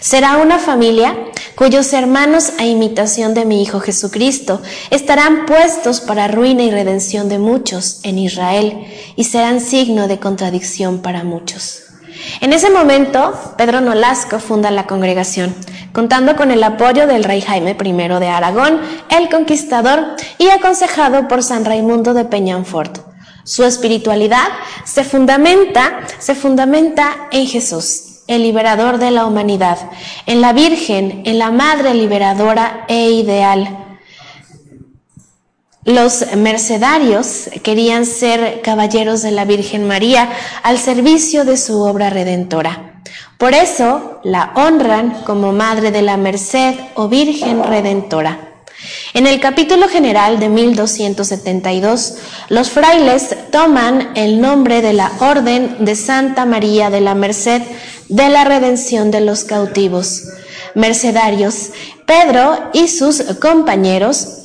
Será 0.00 0.38
una 0.38 0.58
familia 0.58 1.16
cuyos 1.54 1.92
hermanos, 1.92 2.52
a 2.58 2.66
imitación 2.66 3.34
de 3.34 3.44
mi 3.44 3.62
Hijo 3.62 3.80
Jesucristo, 3.80 4.60
estarán 4.90 5.46
puestos 5.46 6.00
para 6.00 6.28
ruina 6.28 6.62
y 6.62 6.70
redención 6.70 7.28
de 7.28 7.38
muchos 7.38 8.00
en 8.02 8.18
Israel 8.18 8.86
y 9.16 9.24
serán 9.24 9.60
signo 9.60 10.06
de 10.06 10.18
contradicción 10.18 11.00
para 11.00 11.24
muchos. 11.24 11.82
En 12.40 12.52
ese 12.52 12.70
momento, 12.70 13.34
Pedro 13.56 13.80
Nolasco 13.80 14.38
funda 14.38 14.70
la 14.70 14.86
congregación, 14.86 15.54
contando 15.92 16.36
con 16.36 16.50
el 16.50 16.62
apoyo 16.62 17.06
del 17.06 17.24
rey 17.24 17.40
Jaime 17.40 17.76
I 17.82 17.92
de 17.92 18.28
Aragón, 18.28 18.80
el 19.10 19.28
conquistador, 19.28 20.16
y 20.38 20.48
aconsejado 20.48 21.28
por 21.28 21.42
San 21.42 21.64
Raimundo 21.64 22.14
de 22.14 22.24
Peñanfort. 22.24 22.98
Su 23.44 23.64
espiritualidad 23.64 24.48
se 24.84 25.04
fundamenta, 25.04 26.00
se 26.18 26.34
fundamenta 26.34 27.28
en 27.30 27.46
Jesús, 27.46 28.05
el 28.26 28.42
liberador 28.42 28.98
de 28.98 29.10
la 29.10 29.26
humanidad, 29.26 29.78
en 30.26 30.40
la 30.40 30.52
Virgen, 30.52 31.22
en 31.24 31.38
la 31.38 31.50
Madre 31.50 31.94
liberadora 31.94 32.84
e 32.88 33.10
ideal. 33.10 33.86
Los 35.84 36.34
mercedarios 36.36 37.48
querían 37.62 38.06
ser 38.06 38.60
caballeros 38.62 39.22
de 39.22 39.30
la 39.30 39.44
Virgen 39.44 39.86
María 39.86 40.28
al 40.64 40.78
servicio 40.78 41.44
de 41.44 41.56
su 41.56 41.80
obra 41.80 42.10
redentora. 42.10 43.02
Por 43.38 43.54
eso 43.54 44.20
la 44.24 44.52
honran 44.56 45.22
como 45.24 45.52
Madre 45.52 45.92
de 45.92 46.02
la 46.02 46.16
Merced 46.16 46.74
o 46.94 47.08
Virgen 47.08 47.62
Redentora. 47.62 48.46
En 49.14 49.26
el 49.26 49.40
capítulo 49.40 49.88
general 49.88 50.38
de 50.38 50.48
1272, 50.48 52.14
los 52.48 52.70
frailes 52.70 53.34
toman 53.50 54.10
el 54.14 54.40
nombre 54.40 54.82
de 54.82 54.92
la 54.92 55.12
Orden 55.20 55.84
de 55.84 55.96
Santa 55.96 56.44
María 56.44 56.90
de 56.90 57.00
la 57.00 57.14
Merced 57.14 57.62
de 58.08 58.28
la 58.28 58.44
redención 58.44 59.10
de 59.10 59.20
los 59.20 59.44
cautivos. 59.44 60.24
Mercedarios, 60.74 61.70
Pedro 62.06 62.70
y 62.72 62.88
sus 62.88 63.22
compañeros 63.40 64.36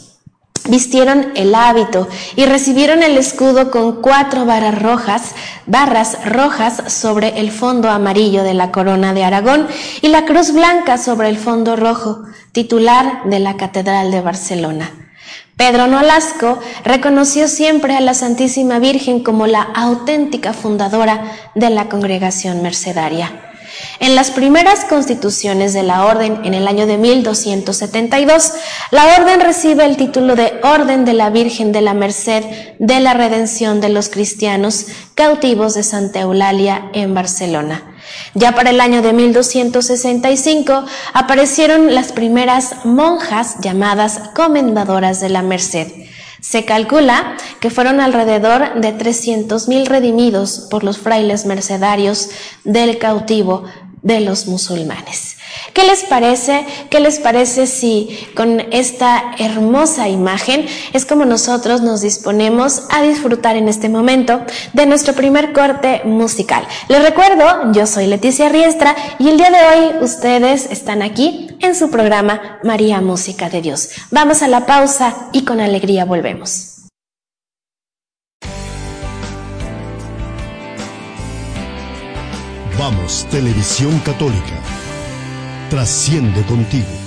vistieron 0.70 1.32
el 1.36 1.56
hábito 1.56 2.08
y 2.36 2.46
recibieron 2.46 3.04
el 3.04 3.18
escudo 3.18 3.72
con 3.72 4.02
cuatro 4.02 4.46
barras 4.46 4.82
rojas, 4.82 5.34
barras 5.66 6.18
rojas 6.26 6.94
sobre 6.94 7.40
el 7.40 7.52
fondo 7.52 7.90
amarillo 7.90 8.44
de 8.44 8.54
la 8.54 8.72
corona 8.72 9.14
de 9.14 9.24
Aragón 9.24 9.68
y 10.02 10.08
la 10.10 10.26
cruz 10.26 10.54
blanca 10.54 10.98
sobre 10.98 11.30
el 11.30 11.38
fondo 11.38 11.76
rojo, 11.76 12.24
titular 12.52 13.24
de 13.26 13.40
la 13.40 13.58
Catedral 13.58 14.12
de 14.12 14.22
Barcelona. 14.22 14.92
Pedro 15.58 15.88
Nolasco 15.88 16.60
reconoció 16.84 17.48
siempre 17.48 17.96
a 17.96 18.02
la 18.02 18.14
Santísima 18.14 18.80
Virgen 18.80 19.24
como 19.24 19.48
la 19.48 19.62
auténtica 19.62 20.54
fundadora 20.54 21.24
de 21.56 21.70
la 21.70 21.88
congregación 21.88 22.64
mercedaria. 22.64 23.51
En 24.00 24.16
las 24.16 24.32
primeras 24.32 24.86
constituciones 24.86 25.74
de 25.74 25.84
la 25.84 26.06
orden 26.06 26.42
en 26.44 26.54
el 26.54 26.68
año 26.68 26.88
de 26.88 26.98
1272, 26.98 28.54
la 28.92 29.16
orden 29.20 29.42
recibe 29.42 29.86
el 29.86 29.98
título 29.98 30.36
de 30.36 30.60
Orden 30.64 31.06
de 31.06 31.14
la 31.14 31.30
Virgen 31.30 31.72
de 31.72 31.82
la 31.82 31.94
Merced 31.94 32.44
de 32.80 33.00
la 33.00 33.14
Redención 33.14 33.82
de 33.82 33.90
los 33.90 34.10
Cristianos 34.10 34.88
cautivos 35.16 35.74
de 35.74 35.84
Santa 35.84 36.22
Eulalia 36.22 36.90
en 36.94 37.14
Barcelona. 37.14 37.84
Ya 38.34 38.54
para 38.54 38.72
el 38.72 38.82
año 38.82 39.02
de 39.02 39.14
1265 39.14 40.86
aparecieron 41.14 41.94
las 41.94 42.12
primeras 42.12 42.86
monjas 42.86 43.58
llamadas 43.62 44.20
comendadoras 44.36 45.20
de 45.20 45.30
la 45.30 45.42
Merced. 45.42 45.88
Se 46.42 46.66
calcula 46.66 47.38
que 47.60 47.70
fueron 47.70 48.02
alrededor 48.02 48.82
de 48.82 48.98
300.000 48.98 49.86
redimidos 49.86 50.68
por 50.72 50.84
los 50.84 50.98
frailes 50.98 51.46
mercedarios 51.46 52.30
del 52.64 52.98
cautivo 52.98 53.64
de 54.02 54.20
los 54.22 54.48
musulmanes. 54.48 55.38
¿Qué 55.74 55.84
les 55.84 56.04
parece? 56.04 56.66
¿Qué 56.90 57.00
les 57.00 57.20
parece 57.20 57.68
si 57.68 58.28
con 58.36 58.60
esta 58.72 59.36
hermosa 59.38 60.10
imagen 60.10 60.66
es 60.94 61.06
como 61.06 61.26
nosotros 61.26 61.82
nos 61.82 62.02
disponemos 62.02 62.84
a 62.90 63.04
disfrutar 63.04 63.56
en 63.56 63.68
este 63.68 63.88
momento 63.88 64.42
de 64.74 64.88
nuestro 64.88 65.14
primer 65.14 65.54
corte 65.54 66.02
musical? 66.06 66.68
Les 66.88 67.04
recuerdo, 67.04 67.72
yo 67.74 67.86
soy 67.86 68.08
Leticia 68.08 68.50
Riestra 68.50 68.96
y 69.20 69.30
el 69.30 69.38
día 69.38 69.52
de 69.52 69.58
hoy 69.58 70.04
ustedes 70.04 70.66
están 70.72 71.04
aquí 71.04 71.51
en 71.62 71.76
su 71.76 71.90
programa 71.90 72.60
María 72.64 73.02
Música 73.02 73.50
de 73.50 73.62
Dios. 73.62 73.90
Vamos 74.12 74.42
a 74.42 74.48
la 74.48 74.66
pausa 74.66 75.30
y 75.32 75.46
con 75.46 75.60
alegría 75.60 76.06
volvemos. 76.06 76.68
Vamos, 82.78 83.28
Televisión 83.30 84.00
Católica. 84.00 84.60
Trasciende 85.70 86.44
contigo. 86.46 87.01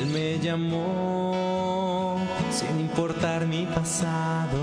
Él 0.00 0.06
me 0.06 0.38
llamó 0.38 2.18
sin 2.50 2.80
importar 2.80 3.46
mi 3.46 3.66
pasado. 3.66 4.58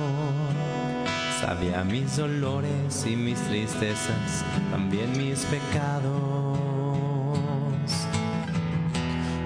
Sabía 1.40 1.84
mis 1.84 2.18
dolores 2.18 3.06
y 3.06 3.16
mis 3.16 3.40
tristezas, 3.42 4.44
también 4.72 5.16
mis 5.16 5.46
pecados. 5.46 6.58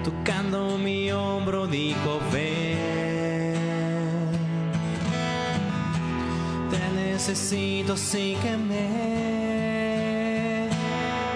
Tocando 0.02 0.78
mi 0.78 1.12
hombro 1.12 1.66
dijo, 1.66 2.20
ven. 2.32 3.52
Te 6.70 6.80
necesito, 6.94 7.98
sígueme. 7.98 9.12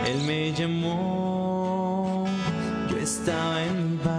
Él 0.07 0.23
me 0.27 0.53
llamó, 0.53 2.25
yo 2.89 2.97
estaba 2.97 3.63
en 3.63 3.99
barca, 4.03 4.16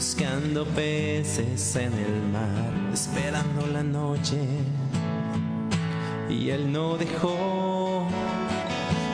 buscando 0.00 0.64
peces 0.64 1.76
en 1.76 1.92
el 1.92 2.22
mar, 2.32 2.72
esperando 2.90 3.66
la 3.66 3.82
noche. 3.82 4.40
Y 6.26 6.48
él 6.48 6.72
no 6.72 6.96
dejó 6.96 8.08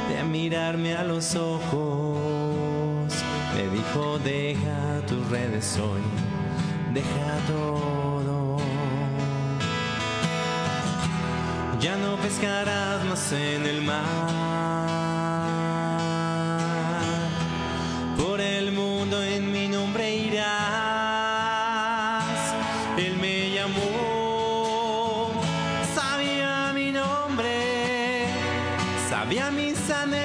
de 0.08 0.22
mirarme 0.22 0.94
a 0.94 1.02
los 1.02 1.34
ojos. 1.34 3.12
Me 3.56 3.64
dijo, 3.76 4.20
deja 4.20 5.04
tus 5.08 5.28
redes 5.28 5.76
hoy, 5.76 6.02
deja 6.94 7.36
todo. 7.48 8.58
Ya 11.80 11.96
no 11.96 12.14
pescarás 12.18 13.04
más 13.06 13.32
en 13.32 13.66
el 13.66 13.82
mar. 13.82 14.85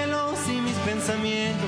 Anhelos 0.02 0.40
y 0.48 0.62
mis 0.62 0.76
pensamientos, 0.78 1.68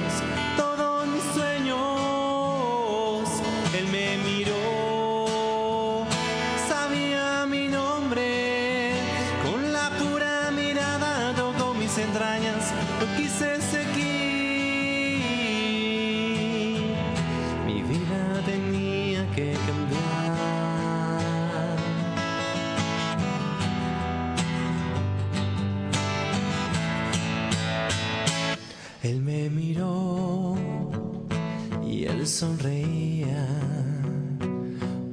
sonreía. 32.33 33.47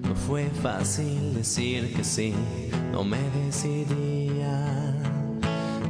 No 0.02 0.14
fue 0.26 0.48
fácil 0.62 1.34
decir 1.34 1.92
que 1.94 2.02
sí, 2.02 2.32
no 2.92 3.04
me 3.04 3.18
decidía. 3.44 4.94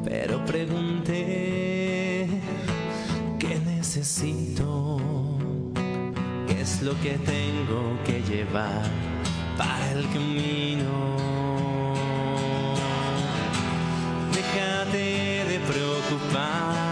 Pero 0.05 0.45
pregunté, 0.45 2.27
¿qué 3.39 3.61
necesito? 3.65 4.99
¿Qué 6.49 6.61
es 6.63 6.83
lo 6.83 7.01
que 7.01 7.17
tengo 7.19 7.97
que 8.05 8.23
llevar 8.23 8.91
para 9.57 9.93
el 9.93 10.03
camino? 10.09 11.17
Déjate 14.35 15.45
de 15.49 15.61
preocupar. 15.61 16.90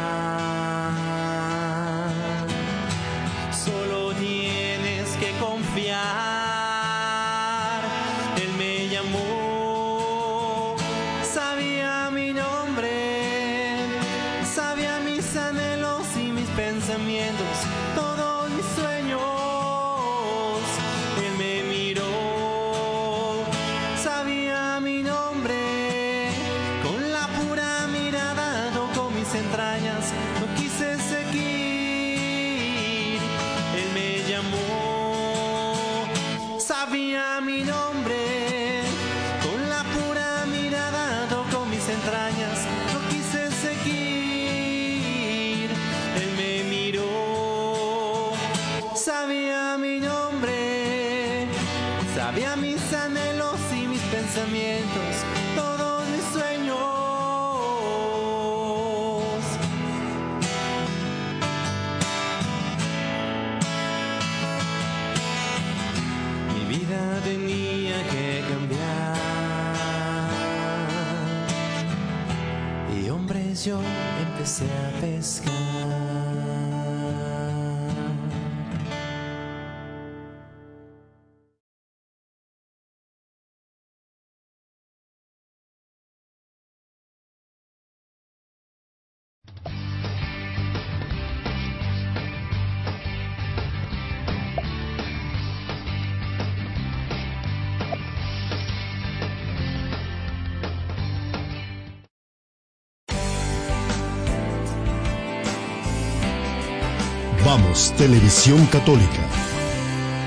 Vamos, 107.50 107.94
Televisión 107.96 108.66
Católica. 108.66 109.22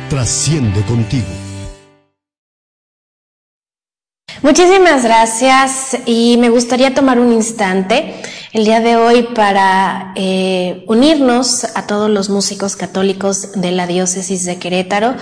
Trasciende 0.09 0.81
contigo. 0.85 1.27
Muchísimas 4.41 5.03
gracias 5.03 5.99
y 6.07 6.37
me 6.39 6.49
gustaría 6.49 6.95
tomar 6.95 7.19
un 7.19 7.31
instante 7.31 8.15
el 8.53 8.65
día 8.65 8.79
de 8.79 8.97
hoy 8.97 9.21
para 9.35 10.13
eh, 10.15 10.83
unirnos 10.87 11.63
a 11.75 11.85
todos 11.85 12.09
los 12.09 12.29
músicos 12.31 12.75
católicos 12.75 13.51
de 13.53 13.71
la 13.71 13.85
diócesis 13.85 14.43
de 14.43 14.57
Querétaro, 14.57 15.13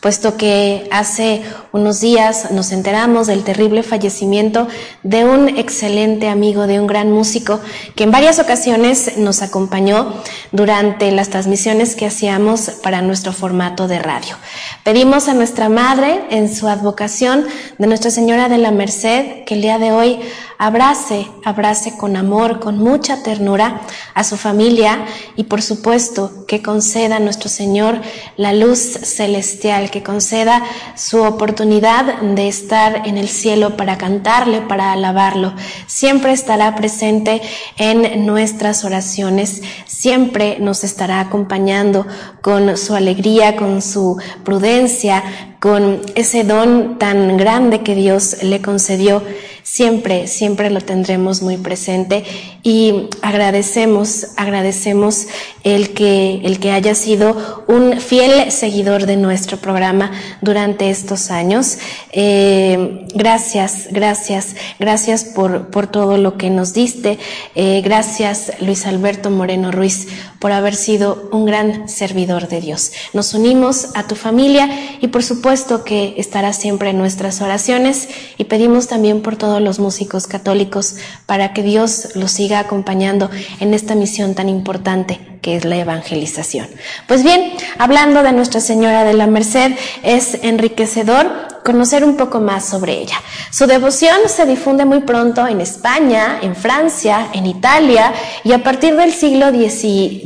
puesto 0.00 0.36
que 0.36 0.88
hace 0.90 1.42
unos 1.72 2.00
días 2.00 2.50
nos 2.50 2.72
enteramos 2.72 3.26
del 3.26 3.44
terrible 3.44 3.82
fallecimiento 3.82 4.68
de 5.02 5.24
un 5.24 5.48
excelente 5.48 6.28
amigo, 6.28 6.66
de 6.66 6.80
un 6.80 6.86
gran 6.86 7.10
músico 7.10 7.60
que 7.96 8.04
en 8.04 8.10
varias 8.10 8.38
ocasiones 8.38 9.18
nos 9.18 9.42
acompañó 9.42 10.14
durante 10.52 11.10
las 11.12 11.28
transmisiones 11.30 11.96
que 11.96 12.06
hacíamos 12.06 12.70
para 12.82 13.02
nuestro 13.02 13.32
formato 13.32 13.88
de 13.88 13.98
radio. 13.98 14.36
Pedimos 14.84 15.28
a 15.28 15.34
nuestra 15.34 15.68
Madre, 15.68 16.20
en 16.30 16.54
su 16.54 16.68
advocación 16.68 17.46
de 17.78 17.86
Nuestra 17.86 18.10
Señora 18.10 18.48
de 18.48 18.58
la 18.58 18.70
Merced, 18.70 19.44
que 19.44 19.54
el 19.54 19.62
día 19.62 19.78
de 19.78 19.92
hoy 19.92 20.20
abrace, 20.58 21.28
abrace 21.44 21.96
con 21.96 22.16
amor, 22.16 22.58
con 22.58 22.78
mucha 22.78 23.22
ternura 23.22 23.80
a 24.14 24.24
su 24.24 24.36
familia 24.36 25.04
y 25.36 25.44
por 25.44 25.62
supuesto 25.62 26.46
que 26.46 26.62
conceda 26.62 27.16
a 27.16 27.20
nuestro 27.20 27.48
Señor 27.48 28.00
la 28.36 28.52
luz 28.52 28.78
celestial 28.78 29.87
que 29.90 30.02
conceda 30.02 30.62
su 30.94 31.22
oportunidad 31.22 32.20
de 32.20 32.48
estar 32.48 33.06
en 33.06 33.18
el 33.18 33.28
cielo 33.28 33.76
para 33.76 33.98
cantarle, 33.98 34.60
para 34.60 34.92
alabarlo. 34.92 35.54
Siempre 35.86 36.32
estará 36.32 36.74
presente 36.74 37.40
en 37.76 38.26
nuestras 38.26 38.84
oraciones, 38.84 39.62
siempre 39.86 40.58
nos 40.60 40.84
estará 40.84 41.20
acompañando 41.20 42.06
con 42.42 42.76
su 42.76 42.94
alegría, 42.94 43.56
con 43.56 43.82
su 43.82 44.18
prudencia, 44.44 45.22
con 45.60 46.00
ese 46.14 46.44
don 46.44 46.98
tan 46.98 47.36
grande 47.36 47.82
que 47.82 47.94
Dios 47.94 48.42
le 48.42 48.62
concedió 48.62 49.22
siempre, 49.70 50.26
siempre 50.26 50.70
lo 50.70 50.80
tendremos 50.80 51.42
muy 51.42 51.58
presente 51.58 52.24
y 52.62 53.08
agradecemos, 53.20 54.28
agradecemos 54.36 55.26
el 55.62 55.90
que, 55.92 56.40
el 56.42 56.58
que 56.58 56.72
haya 56.72 56.94
sido 56.94 57.64
un 57.68 58.00
fiel 58.00 58.50
seguidor 58.50 59.04
de 59.04 59.16
nuestro 59.16 59.58
programa 59.58 60.10
durante 60.40 60.88
estos 60.88 61.30
años. 61.30 61.78
Eh, 62.12 63.06
gracias, 63.14 63.88
gracias, 63.90 64.56
gracias 64.78 65.24
por, 65.24 65.70
por, 65.70 65.86
todo 65.86 66.16
lo 66.16 66.38
que 66.38 66.48
nos 66.48 66.72
diste. 66.72 67.18
Eh, 67.54 67.82
gracias, 67.84 68.52
Luis 68.60 68.86
Alberto 68.86 69.30
Moreno 69.30 69.70
Ruiz, 69.70 70.08
por 70.38 70.52
haber 70.52 70.74
sido 70.74 71.28
un 71.32 71.46
gran 71.46 71.88
servidor 71.88 72.48
de 72.48 72.60
Dios. 72.60 72.92
Nos 73.12 73.34
unimos 73.34 73.88
a 73.94 74.06
tu 74.06 74.14
familia 74.14 74.68
y 75.00 75.08
por 75.08 75.22
supuesto 75.22 75.84
que 75.84 76.14
estará 76.18 76.52
siempre 76.52 76.90
en 76.90 76.98
nuestras 76.98 77.40
oraciones 77.40 78.08
y 78.36 78.44
pedimos 78.44 78.86
también 78.88 79.22
por 79.22 79.36
todos 79.36 79.60
los 79.60 79.78
músicos 79.78 80.26
católicos 80.26 80.96
para 81.26 81.52
que 81.52 81.62
Dios 81.62 82.10
los 82.14 82.30
siga 82.30 82.60
acompañando 82.60 83.30
en 83.60 83.74
esta 83.74 83.94
misión 83.94 84.34
tan 84.34 84.48
importante 84.48 85.37
que 85.40 85.56
es 85.56 85.64
la 85.64 85.76
evangelización. 85.76 86.68
Pues 87.06 87.22
bien, 87.22 87.52
hablando 87.78 88.22
de 88.22 88.32
Nuestra 88.32 88.60
Señora 88.60 89.04
de 89.04 89.14
la 89.14 89.26
Merced, 89.26 89.72
es 90.02 90.38
enriquecedor 90.42 91.48
conocer 91.64 92.04
un 92.04 92.16
poco 92.16 92.40
más 92.40 92.64
sobre 92.64 92.94
ella. 92.94 93.20
Su 93.50 93.66
devoción 93.66 94.16
se 94.26 94.46
difunde 94.46 94.84
muy 94.84 95.00
pronto 95.00 95.46
en 95.46 95.60
España, 95.60 96.38
en 96.42 96.56
Francia, 96.56 97.28
en 97.34 97.46
Italia 97.46 98.12
y 98.44 98.52
a 98.52 98.62
partir 98.62 98.96
del 98.96 99.12
siglo 99.12 99.50
XIII 99.50 100.22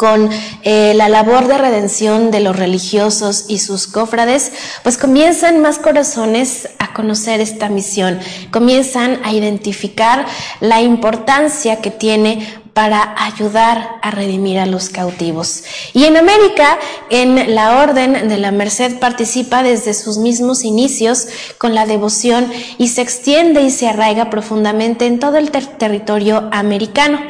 con 0.00 0.30
eh, 0.62 0.94
la 0.94 1.10
labor 1.10 1.46
de 1.46 1.58
redención 1.58 2.30
de 2.30 2.40
los 2.40 2.56
religiosos 2.56 3.44
y 3.48 3.58
sus 3.58 3.86
cofrades, 3.86 4.50
pues 4.82 4.96
comienzan 4.96 5.60
más 5.60 5.78
corazones 5.78 6.70
a 6.78 6.94
conocer 6.94 7.42
esta 7.42 7.68
misión, 7.68 8.18
comienzan 8.50 9.20
a 9.24 9.34
identificar 9.34 10.24
la 10.60 10.80
importancia 10.80 11.82
que 11.82 11.90
tiene 11.90 12.59
para 12.72 13.14
ayudar 13.24 13.96
a 14.02 14.10
redimir 14.10 14.58
a 14.58 14.66
los 14.66 14.88
cautivos. 14.88 15.64
Y 15.92 16.04
en 16.04 16.16
América, 16.16 16.78
en 17.10 17.54
la 17.54 17.78
Orden 17.82 18.28
de 18.28 18.36
la 18.38 18.52
Merced 18.52 18.98
participa 18.98 19.62
desde 19.62 19.94
sus 19.94 20.18
mismos 20.18 20.64
inicios 20.64 21.26
con 21.58 21.74
la 21.74 21.86
devoción 21.86 22.50
y 22.78 22.88
se 22.88 23.02
extiende 23.02 23.62
y 23.62 23.70
se 23.70 23.88
arraiga 23.88 24.30
profundamente 24.30 25.06
en 25.06 25.18
todo 25.18 25.38
el 25.38 25.50
territorio 25.50 26.48
americano. 26.52 27.20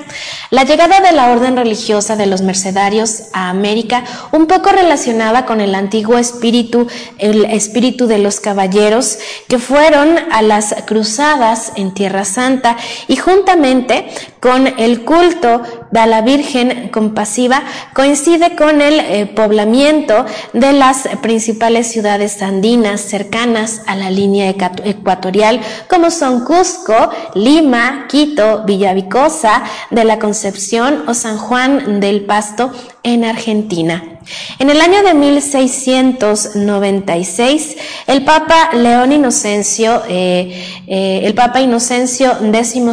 La 0.50 0.64
llegada 0.64 1.00
de 1.00 1.12
la 1.12 1.30
orden 1.30 1.56
religiosa 1.56 2.16
de 2.16 2.26
los 2.26 2.42
mercedarios 2.42 3.24
a 3.32 3.50
América, 3.50 4.04
un 4.32 4.46
poco 4.46 4.70
relacionada 4.70 5.46
con 5.46 5.60
el 5.60 5.74
antiguo 5.74 6.18
espíritu, 6.18 6.88
el 7.18 7.44
espíritu 7.44 8.06
de 8.06 8.18
los 8.18 8.40
caballeros 8.40 9.18
que 9.48 9.58
fueron 9.58 10.18
a 10.30 10.42
las 10.42 10.74
cruzadas 10.86 11.72
en 11.76 11.94
Tierra 11.94 12.24
Santa 12.24 12.76
y 13.06 13.16
juntamente 13.16 14.10
con 14.40 14.66
el 14.66 15.04
culto 15.04 15.62
de 15.90 16.06
la 16.06 16.22
Virgen 16.22 16.88
compasiva 16.88 17.62
coincide 17.94 18.56
con 18.56 18.80
el 18.80 19.00
eh, 19.00 19.26
poblamiento 19.26 20.24
de 20.52 20.72
las 20.72 21.08
principales 21.22 21.88
ciudades 21.88 22.42
andinas 22.42 23.00
cercanas 23.00 23.82
a 23.86 23.96
la 23.96 24.10
línea 24.10 24.50
ecuatorial 24.50 25.60
como 25.88 26.10
son 26.10 26.44
Cusco, 26.44 27.10
Lima, 27.34 28.06
Quito, 28.08 28.64
Villavicosa 28.64 29.62
de 29.90 30.04
la 30.04 30.18
Concepción 30.18 31.04
o 31.06 31.14
San 31.14 31.38
Juan 31.38 32.00
del 32.00 32.24
Pasto 32.24 32.72
en 33.02 33.24
Argentina. 33.24 34.04
En 34.58 34.68
el 34.70 34.80
año 34.80 35.02
de 35.02 35.12
1696, 35.14 37.76
el 38.06 38.24
Papa 38.24 38.70
León 38.74 39.12
Inocencio, 39.12 40.02
eh, 40.08 40.64
eh, 40.86 41.20
el 41.24 41.34
Papa 41.34 41.60
Inocencio 41.60 42.38
XII, 42.38 42.84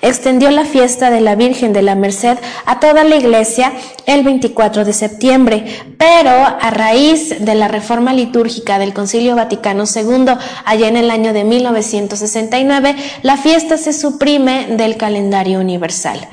extendió 0.00 0.50
la 0.50 0.64
fiesta 0.64 1.10
de 1.10 1.20
la 1.20 1.36
Virgen 1.36 1.72
de 1.72 1.82
la 1.82 1.91
Merced 1.94 2.38
a 2.66 2.80
toda 2.80 3.04
la 3.04 3.16
iglesia 3.16 3.72
el 4.06 4.22
24 4.24 4.84
de 4.84 4.92
septiembre, 4.92 5.64
pero 5.98 6.30
a 6.30 6.70
raíz 6.70 7.44
de 7.44 7.54
la 7.54 7.68
reforma 7.68 8.12
litúrgica 8.12 8.78
del 8.78 8.92
Concilio 8.92 9.36
Vaticano 9.36 9.84
II, 9.84 10.34
allá 10.64 10.88
en 10.88 10.96
el 10.96 11.10
año 11.10 11.32
de 11.32 11.44
1969, 11.44 12.96
la 13.22 13.36
fiesta 13.36 13.76
se 13.76 13.92
suprime 13.92 14.66
del 14.70 14.96
calendario 14.96 15.60
universal. 15.60 16.28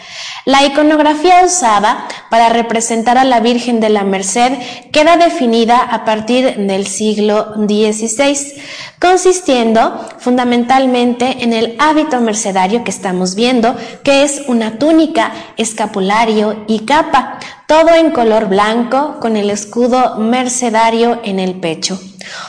La 0.46 0.66
iconografía 0.66 1.44
usada 1.46 2.08
para 2.30 2.50
representar 2.50 3.18
a 3.18 3.24
la 3.24 3.40
Virgen 3.40 3.80
de 3.80 3.90
la 3.90 4.04
Merced 4.04 4.54
queda 4.92 5.18
definida 5.18 5.78
a 5.78 6.06
partir 6.06 6.56
del 6.56 6.88
siglo 6.88 7.54
XVI, 7.56 8.62
consistiendo 9.00 10.08
fundamentalmente 10.20 11.44
en 11.44 11.54
el 11.54 11.76
hábito 11.80 12.20
mercedario 12.22 12.84
que 12.84 12.92
estamos 12.92 13.36
viendo, 13.36 13.76
que 14.04 14.24
es 14.24 14.42
una 14.48 14.78
túnica, 14.80 15.32
escapulario 15.58 16.64
y 16.68 16.80
capa, 16.80 17.40
todo 17.70 17.94
en 17.94 18.10
color 18.10 18.48
blanco 18.48 19.18
con 19.20 19.38
el 19.38 19.52
escudo 19.52 20.16
mercedario 20.16 21.22
en 21.24 21.38
el 21.38 21.60
pecho. 21.60 22.02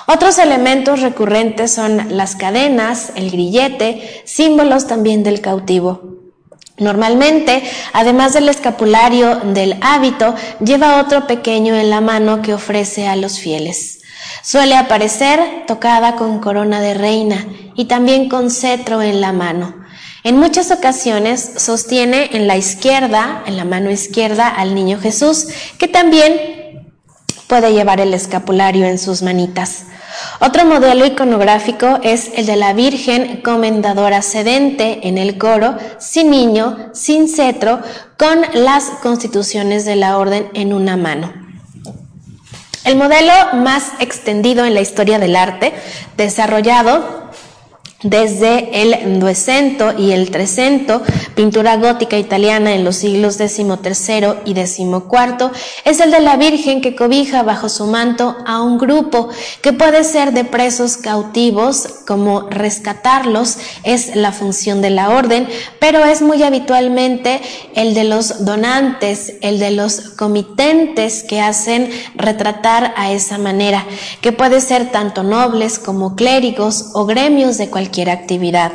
Otros 0.07 0.39
elementos 0.39 1.03
recurrentes 1.03 1.75
son 1.75 2.17
las 2.17 2.37
cadenas, 2.37 3.13
el 3.17 3.31
grillete, 3.31 4.23
símbolos 4.25 4.87
también 4.87 5.23
del 5.23 5.43
cautivo. 5.43 6.01
Normalmente, 6.79 7.63
además 7.93 8.33
del 8.33 8.49
escapulario 8.49 9.37
del 9.53 9.77
hábito, 9.83 10.35
lleva 10.65 10.99
otro 11.03 11.27
pequeño 11.27 11.75
en 11.75 11.91
la 11.91 12.01
mano 12.01 12.41
que 12.41 12.55
ofrece 12.55 13.07
a 13.07 13.15
los 13.15 13.41
fieles. 13.41 14.01
Suele 14.43 14.75
aparecer 14.75 15.67
tocada 15.67 16.17
con 16.17 16.39
corona 16.39 16.81
de 16.81 16.95
reina 16.95 17.47
y 17.75 17.85
también 17.85 18.31
con 18.31 18.51
cetro 18.51 19.03
en 19.03 19.21
la 19.21 19.35
mano. 19.35 19.80
En 20.23 20.37
muchas 20.37 20.71
ocasiones 20.71 21.53
sostiene 21.57 22.31
en 22.33 22.47
la 22.47 22.59
izquierda, 22.59 23.43
en 23.47 23.57
la 23.57 23.65
mano 23.65 23.91
izquierda, 23.91 24.49
al 24.49 24.75
niño 24.75 24.99
Jesús, 25.01 25.47
que 25.79 25.89
también 25.89 26.61
puede 27.47 27.73
llevar 27.73 28.01
el 28.01 28.13
escapulario 28.13 28.87
en 28.87 28.99
sus 28.99 29.23
manitas. 29.23 29.87
Otro 30.41 30.67
modelo 30.67 31.07
iconográfico 31.07 32.01
es 32.03 32.33
el 32.37 32.45
de 32.45 32.57
la 32.57 32.75
Virgen 32.75 33.41
Comendadora 33.43 34.21
Sedente 34.21 35.09
en 35.09 35.17
el 35.17 35.39
coro, 35.39 35.77
sin 35.99 36.31
niño, 36.31 36.91
sin 36.93 37.27
cetro, 37.27 37.81
con 38.19 38.41
las 38.53 38.85
constituciones 39.03 39.87
de 39.87 39.97
la 39.97 40.19
orden 40.19 40.49
en 40.53 40.75
una 40.75 40.99
mano. 40.99 41.33
El 42.85 42.97
modelo 42.97 43.33
más 43.55 43.93
extendido 44.01 44.65
en 44.65 44.75
la 44.75 44.81
historia 44.81 45.19
del 45.19 45.37
arte, 45.37 45.73
desarrollado 46.17 47.31
desde 48.03 48.83
el 48.83 49.21
Duecento 49.21 49.93
y 49.99 50.13
el 50.13 50.31
Trecento, 50.31 51.03
pintura 51.35 51.77
gótica 51.77 52.17
italiana 52.17 52.75
en 52.75 52.83
los 52.83 52.97
siglos 52.97 53.35
XIII 53.35 54.37
y 54.47 54.55
XIV, 54.55 55.51
es 55.85 56.01
el 56.01 56.11
de 56.11 56.21
la 56.21 56.37
Virgen 56.37 56.81
que 56.81 56.97
cobija 56.97 57.43
bajo 57.43 57.69
su 57.69 57.87
manto 57.87 58.37
a 58.47 58.63
un 58.63 58.79
grupo 58.79 59.29
que 59.61 59.75
puede 59.75 60.05
ser 60.05 60.33
de 60.33 60.45
presos 60.45 60.97
cautivos, 60.97 61.89
como 62.07 62.49
rescatarlos 62.49 63.59
es 63.83 64.17
la 64.17 64.33
función 64.33 64.81
de 64.81 64.91
la 64.91 65.11
orden, 65.11 65.47
pero 65.79 66.05
es 66.05 66.23
muy 66.23 66.43
habitualmente 66.43 67.41
el 67.75 67.93
de 67.93 68.05
los 68.05 68.45
donantes, 68.47 69.35
el 69.43 69.59
de 69.59 69.73
los 69.73 70.01
comitentes 70.01 71.23
que 71.23 71.41
hacen 71.41 71.91
retratar 72.15 72.95
a 72.97 73.13
esa 73.13 73.37
manera, 73.37 73.85
que 74.23 74.33
puede 74.33 74.61
ser 74.63 74.91
tanto 74.91 75.23
nobles 75.23 75.79
como 75.79 76.17
clérigos 76.17 76.91
o 76.95 77.05
gremios 77.05 77.59
de 77.59 77.69
cualquier 77.69 77.90
actividad. 78.11 78.73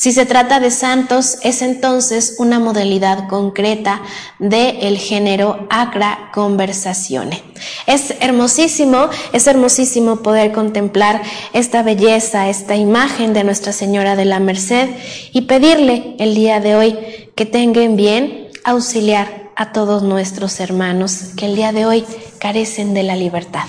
Si 0.00 0.12
se 0.12 0.24
trata 0.24 0.60
de 0.60 0.70
santos, 0.70 1.36
es 1.42 1.60
entonces 1.60 2.36
una 2.38 2.58
modalidad 2.58 3.28
concreta 3.28 4.00
del 4.38 4.96
género 4.96 5.66
acra 5.68 6.30
conversazione. 6.32 7.42
Es 7.86 8.14
hermosísimo, 8.20 9.10
es 9.34 9.46
hermosísimo 9.46 10.22
poder 10.22 10.52
contemplar 10.52 11.20
esta 11.52 11.82
belleza, 11.82 12.48
esta 12.48 12.76
imagen 12.76 13.34
de 13.34 13.44
Nuestra 13.44 13.72
Señora 13.72 14.16
de 14.16 14.24
la 14.24 14.40
Merced 14.40 14.88
y 15.32 15.42
pedirle 15.42 16.16
el 16.18 16.34
día 16.34 16.60
de 16.60 16.76
hoy 16.76 16.98
que 17.34 17.44
tengan 17.44 17.96
bien 17.96 18.48
auxiliar 18.64 19.50
a 19.54 19.72
todos 19.72 20.02
nuestros 20.02 20.60
hermanos 20.60 21.32
que 21.36 21.44
el 21.44 21.56
día 21.56 21.72
de 21.72 21.84
hoy 21.84 22.06
carecen 22.38 22.94
de 22.94 23.02
la 23.02 23.16
libertad. 23.16 23.64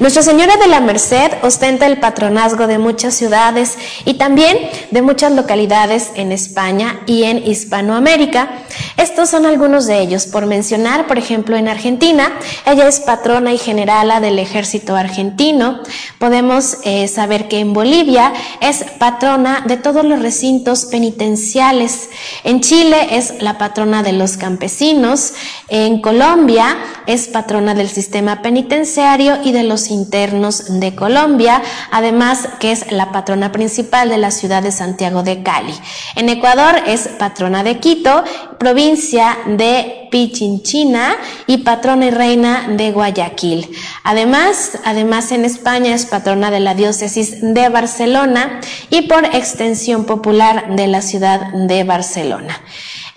Nuestra 0.00 0.22
Señora 0.22 0.56
de 0.56 0.68
la 0.68 0.80
Merced 0.80 1.32
ostenta 1.42 1.86
el 1.86 1.98
patronazgo 1.98 2.66
de 2.66 2.78
muchas 2.78 3.14
ciudades 3.14 3.78
y 4.04 4.14
también 4.14 4.58
de 4.90 5.02
muchas 5.02 5.32
localidades 5.32 6.10
en 6.14 6.32
España 6.32 7.00
y 7.06 7.24
en 7.24 7.38
Hispanoamérica. 7.46 8.50
Estos 8.96 9.30
son 9.30 9.46
algunos 9.46 9.86
de 9.86 10.00
ellos. 10.00 10.26
Por 10.26 10.46
mencionar, 10.46 11.06
por 11.06 11.18
ejemplo, 11.18 11.56
en 11.56 11.68
Argentina, 11.68 12.32
ella 12.66 12.86
es 12.88 13.00
patrona 13.00 13.52
y 13.52 13.58
generala 13.58 14.20
del 14.20 14.38
ejército 14.38 14.96
argentino. 14.96 15.80
Podemos 16.18 16.78
eh, 16.84 17.08
saber 17.08 17.48
que 17.48 17.60
en 17.60 17.72
Bolivia 17.72 18.32
es 18.60 18.84
patrona 18.98 19.64
de 19.66 19.76
todos 19.76 20.04
los 20.04 20.20
recintos 20.20 20.86
penitenciales. 20.86 22.10
En 22.44 22.60
Chile 22.60 23.08
es 23.12 23.42
la 23.42 23.58
patrona 23.58 24.02
de 24.02 24.12
los 24.12 24.36
campesinos. 24.36 25.34
En 25.68 26.00
Colombia 26.00 26.76
es 27.06 27.28
patrona 27.28 27.74
del 27.74 27.88
sistema 27.88 28.42
penitenciario 28.42 29.38
y 29.42 29.52
de 29.52 29.55
los 29.62 29.90
internos 29.90 30.80
de 30.80 30.94
Colombia. 30.94 31.62
Además 31.90 32.48
que 32.60 32.72
es 32.72 32.90
la 32.90 33.12
patrona 33.12 33.52
principal 33.52 34.08
de 34.08 34.18
la 34.18 34.30
ciudad 34.30 34.62
de 34.62 34.72
Santiago 34.72 35.22
de 35.22 35.42
Cali. 35.42 35.74
En 36.14 36.28
Ecuador 36.28 36.74
es 36.86 37.08
patrona 37.18 37.62
de 37.62 37.78
Quito, 37.78 38.24
provincia 38.58 39.36
de 39.46 40.05
Pichinchina 40.10 41.16
y 41.46 41.58
patrona 41.58 42.06
y 42.06 42.10
reina 42.10 42.68
de 42.68 42.92
Guayaquil. 42.92 43.70
Además, 44.04 44.78
además 44.84 45.32
en 45.32 45.44
España 45.44 45.94
es 45.94 46.06
patrona 46.06 46.50
de 46.50 46.60
la 46.60 46.74
diócesis 46.74 47.38
de 47.40 47.68
Barcelona 47.68 48.60
y 48.90 49.02
por 49.02 49.24
extensión 49.24 50.04
popular 50.04 50.76
de 50.76 50.86
la 50.86 51.02
ciudad 51.02 51.52
de 51.52 51.84
Barcelona. 51.84 52.60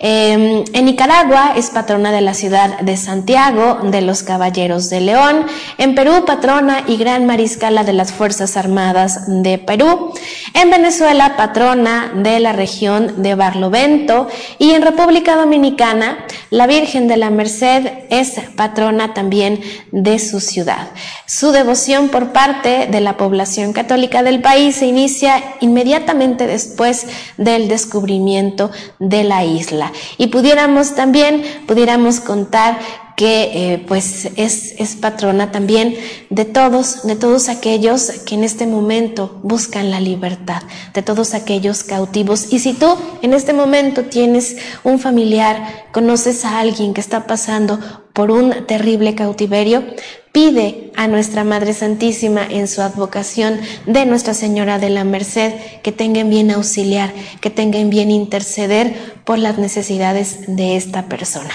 Em, 0.02 0.64
en 0.72 0.84
Nicaragua 0.86 1.52
es 1.56 1.68
patrona 1.68 2.10
de 2.10 2.22
la 2.22 2.32
ciudad 2.32 2.80
de 2.80 2.96
Santiago, 2.96 3.80
de 3.82 4.00
los 4.00 4.22
Caballeros 4.22 4.88
de 4.88 5.02
León. 5.02 5.44
En 5.76 5.94
Perú, 5.94 6.24
patrona 6.24 6.84
y 6.86 6.96
gran 6.96 7.26
mariscala 7.26 7.84
de 7.84 7.92
las 7.92 8.10
Fuerzas 8.10 8.56
Armadas 8.56 9.24
de 9.26 9.58
Perú. 9.58 10.14
En 10.54 10.70
Venezuela, 10.70 11.36
patrona 11.36 12.12
de 12.14 12.40
la 12.40 12.52
región 12.54 13.22
de 13.22 13.34
Barlovento. 13.34 14.28
Y 14.58 14.70
en 14.70 14.80
República 14.80 15.36
Dominicana, 15.36 16.24
la 16.48 16.66
Virgen 16.66 16.79
de 16.80 17.16
la 17.18 17.28
Merced 17.28 17.86
es 18.08 18.40
patrona 18.56 19.12
también 19.12 19.60
de 19.92 20.18
su 20.18 20.40
ciudad. 20.40 20.88
Su 21.26 21.52
devoción 21.52 22.08
por 22.08 22.32
parte 22.32 22.86
de 22.90 23.02
la 23.02 23.18
población 23.18 23.74
católica 23.74 24.22
del 24.22 24.40
país 24.40 24.76
se 24.76 24.86
inicia 24.86 25.42
inmediatamente 25.60 26.46
después 26.46 27.06
del 27.36 27.68
descubrimiento 27.68 28.70
de 28.98 29.24
la 29.24 29.44
isla 29.44 29.92
y 30.16 30.28
pudiéramos 30.28 30.94
también, 30.94 31.42
pudiéramos 31.66 32.20
contar 32.20 32.78
que 33.16 33.72
eh, 33.74 33.84
pues 33.86 34.30
es, 34.36 34.74
es 34.78 34.96
patrona 34.96 35.52
también 35.52 35.94
de 36.30 36.44
todos, 36.44 37.06
de 37.06 37.16
todos 37.16 37.48
aquellos 37.48 38.10
que 38.24 38.34
en 38.34 38.44
este 38.44 38.66
momento 38.66 39.40
buscan 39.42 39.90
la 39.90 40.00
libertad, 40.00 40.62
de 40.94 41.02
todos 41.02 41.34
aquellos 41.34 41.84
cautivos. 41.84 42.52
Y 42.52 42.60
si 42.60 42.72
tú 42.72 42.96
en 43.22 43.34
este 43.34 43.52
momento 43.52 44.04
tienes 44.04 44.56
un 44.84 44.98
familiar, 44.98 45.86
conoces 45.92 46.44
a 46.44 46.60
alguien 46.60 46.94
que 46.94 47.00
está 47.00 47.26
pasando 47.26 47.78
por 48.12 48.30
un 48.30 48.66
terrible 48.66 49.14
cautiverio, 49.14 49.84
pide 50.32 50.92
a 50.96 51.08
nuestra 51.08 51.44
Madre 51.44 51.72
Santísima 51.72 52.46
en 52.48 52.68
su 52.68 52.82
advocación 52.82 53.60
de 53.86 54.06
Nuestra 54.06 54.34
Señora 54.34 54.78
de 54.78 54.90
la 54.90 55.04
Merced 55.04 55.52
que 55.82 55.92
tengan 55.92 56.30
bien 56.30 56.50
auxiliar, 56.50 57.12
que 57.40 57.50
tengan 57.50 57.90
bien 57.90 58.10
interceder 58.10 58.94
por 59.24 59.38
las 59.38 59.58
necesidades 59.58 60.40
de 60.46 60.76
esta 60.76 61.06
persona. 61.06 61.50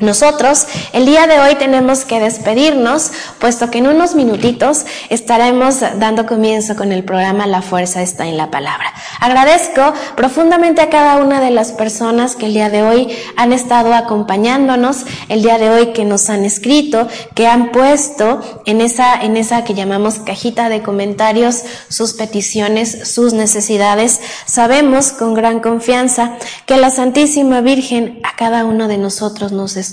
Nosotros 0.00 0.68
el 0.92 1.06
día 1.06 1.26
de 1.26 1.40
hoy 1.40 1.56
tenemos 1.56 2.04
que 2.04 2.20
despedirnos, 2.20 3.10
puesto 3.40 3.68
que 3.68 3.78
en 3.78 3.88
unos 3.88 4.14
minutitos 4.14 4.86
estaremos 5.08 5.80
dando 5.80 6.24
comienzo 6.24 6.76
con 6.76 6.92
el 6.92 7.02
programa 7.02 7.48
La 7.48 7.62
Fuerza 7.62 8.00
está 8.00 8.28
en 8.28 8.36
la 8.36 8.48
Palabra. 8.48 8.94
Agradezco 9.18 9.92
profundamente 10.14 10.82
a 10.82 10.88
cada 10.88 11.16
una 11.16 11.40
de 11.40 11.50
las 11.50 11.72
personas 11.72 12.36
que 12.36 12.46
el 12.46 12.54
día 12.54 12.70
de 12.70 12.84
hoy 12.84 13.08
han 13.36 13.52
estado 13.52 13.92
acompañándonos, 13.92 15.04
el 15.28 15.42
día 15.42 15.58
de 15.58 15.68
hoy 15.68 15.86
que 15.92 16.04
nos 16.04 16.30
han 16.30 16.44
escrito, 16.44 17.08
que 17.34 17.48
han 17.48 17.72
puesto 17.72 18.62
en 18.66 18.80
esa, 18.80 19.20
en 19.20 19.36
esa 19.36 19.64
que 19.64 19.74
llamamos 19.74 20.20
cajita 20.20 20.68
de 20.68 20.80
comentarios 20.80 21.64
sus 21.88 22.12
peticiones, 22.12 23.12
sus 23.12 23.32
necesidades. 23.32 24.20
Sabemos 24.46 25.10
con 25.10 25.34
gran 25.34 25.58
confianza 25.58 26.36
que 26.66 26.76
la 26.76 26.90
Santísima 26.90 27.62
Virgen 27.62 28.20
a 28.22 28.36
cada 28.36 28.64
uno 28.64 28.86
de 28.86 28.98
nosotros 28.98 29.50
nos 29.50 29.76
escucha. 29.76 29.87